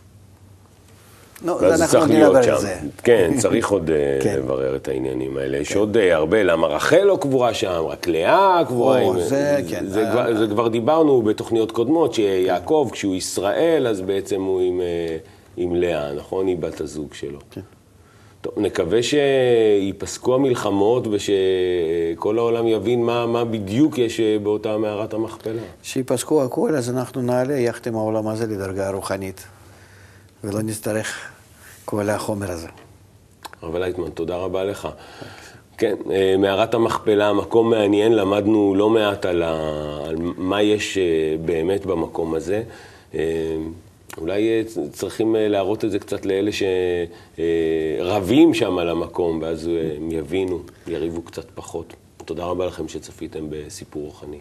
נו, 1.41 1.59
זה 1.59 1.67
אנחנו 1.75 1.85
צריך 1.99 2.09
להיות 2.09 2.43
שם. 2.43 2.57
זה. 2.57 2.75
כן, 3.03 3.31
צריך 3.37 3.69
עוד 3.71 3.89
אה, 3.89 3.95
כן. 4.23 4.35
לברר 4.37 4.75
את 4.75 4.87
העניינים 4.87 5.37
האלה. 5.37 5.57
יש 5.57 5.75
עוד 5.75 5.97
אה, 5.97 6.15
הרבה, 6.15 6.43
למה 6.43 6.67
רחל 6.67 7.03
לא 7.03 7.17
קבורה 7.21 7.53
שם, 7.53 7.83
רק 7.87 8.07
לאה 8.07 8.61
קבורה. 8.67 9.01
או, 9.01 9.13
עם- 9.13 9.19
זה, 9.21 9.57
כן. 9.69 9.85
זה 9.87 10.05
אה, 10.07 10.11
כבר- 10.11 10.35
זה 10.37 10.47
כבר 10.47 10.67
דיברנו 10.67 11.21
בתוכניות 11.21 11.71
קודמות, 11.71 12.13
שיעקב, 12.13 12.89
כשהוא 12.91 13.15
ישראל, 13.15 13.87
אז 13.87 14.01
בעצם 14.01 14.41
הוא 14.41 14.61
עם, 14.61 14.81
אה, 14.81 15.17
עם 15.57 15.75
לאה, 15.75 16.13
נכון? 16.13 16.47
היא 16.47 16.57
בת 16.57 16.81
הזוג 16.81 17.13
שלו. 17.13 17.39
כן. 17.51 17.61
טוב, 18.41 18.53
נקווה 18.57 18.99
שייפסקו 19.03 20.35
המלחמות 20.35 21.07
ושכל 21.11 22.37
העולם 22.37 22.67
יבין 22.67 23.03
מה, 23.03 23.25
מה 23.25 23.45
בדיוק 23.45 23.97
יש 23.97 24.19
אה, 24.19 24.37
באותה 24.43 24.77
מערת 24.77 25.13
המכפלה. 25.13 25.61
שיפסקו 25.83 26.43
הכל, 26.43 26.75
אז 26.75 26.89
אנחנו 26.89 27.21
נעלה 27.21 27.53
יחד 27.59 27.87
עם 27.87 27.95
העולם 27.95 28.27
הזה 28.27 28.47
לדרגה 28.47 28.89
רוחנית. 28.91 29.45
ולא 30.43 30.61
נצטרך 30.61 31.29
כל 31.85 32.09
החומר 32.09 32.51
הזה. 32.51 32.67
הרב 33.61 33.75
לייטמן, 33.75 34.09
תודה 34.09 34.35
רבה 34.35 34.63
לך. 34.63 34.87
כן, 35.77 35.95
אה, 36.11 36.35
מערת 36.37 36.73
המכפלה, 36.73 37.33
מקום 37.33 37.69
מעניין, 37.69 38.15
למדנו 38.15 38.75
לא 38.77 38.89
מעט 38.89 39.25
על, 39.25 39.43
ה... 39.43 39.51
על 40.05 40.15
מה 40.37 40.61
יש 40.61 40.97
אה, 40.97 41.03
באמת 41.45 41.85
במקום 41.85 42.35
הזה. 42.35 42.63
אה, 43.15 43.55
אולי 44.17 44.63
צריכים 44.91 45.35
להראות 45.39 45.85
את 45.85 45.91
זה 45.91 45.99
קצת 45.99 46.25
לאלה 46.25 46.51
שרבים 47.99 48.53
שם 48.53 48.77
על 48.77 48.89
המקום, 48.89 49.41
ואז 49.41 49.69
הם 49.97 50.11
יבינו, 50.11 50.59
יריבו 50.87 51.21
קצת 51.21 51.45
פחות. 51.55 51.93
תודה 52.25 52.45
רבה 52.45 52.65
לכם 52.65 52.87
שצפיתם 52.87 53.45
בסיפור 53.49 54.03
רוחני. 54.03 54.39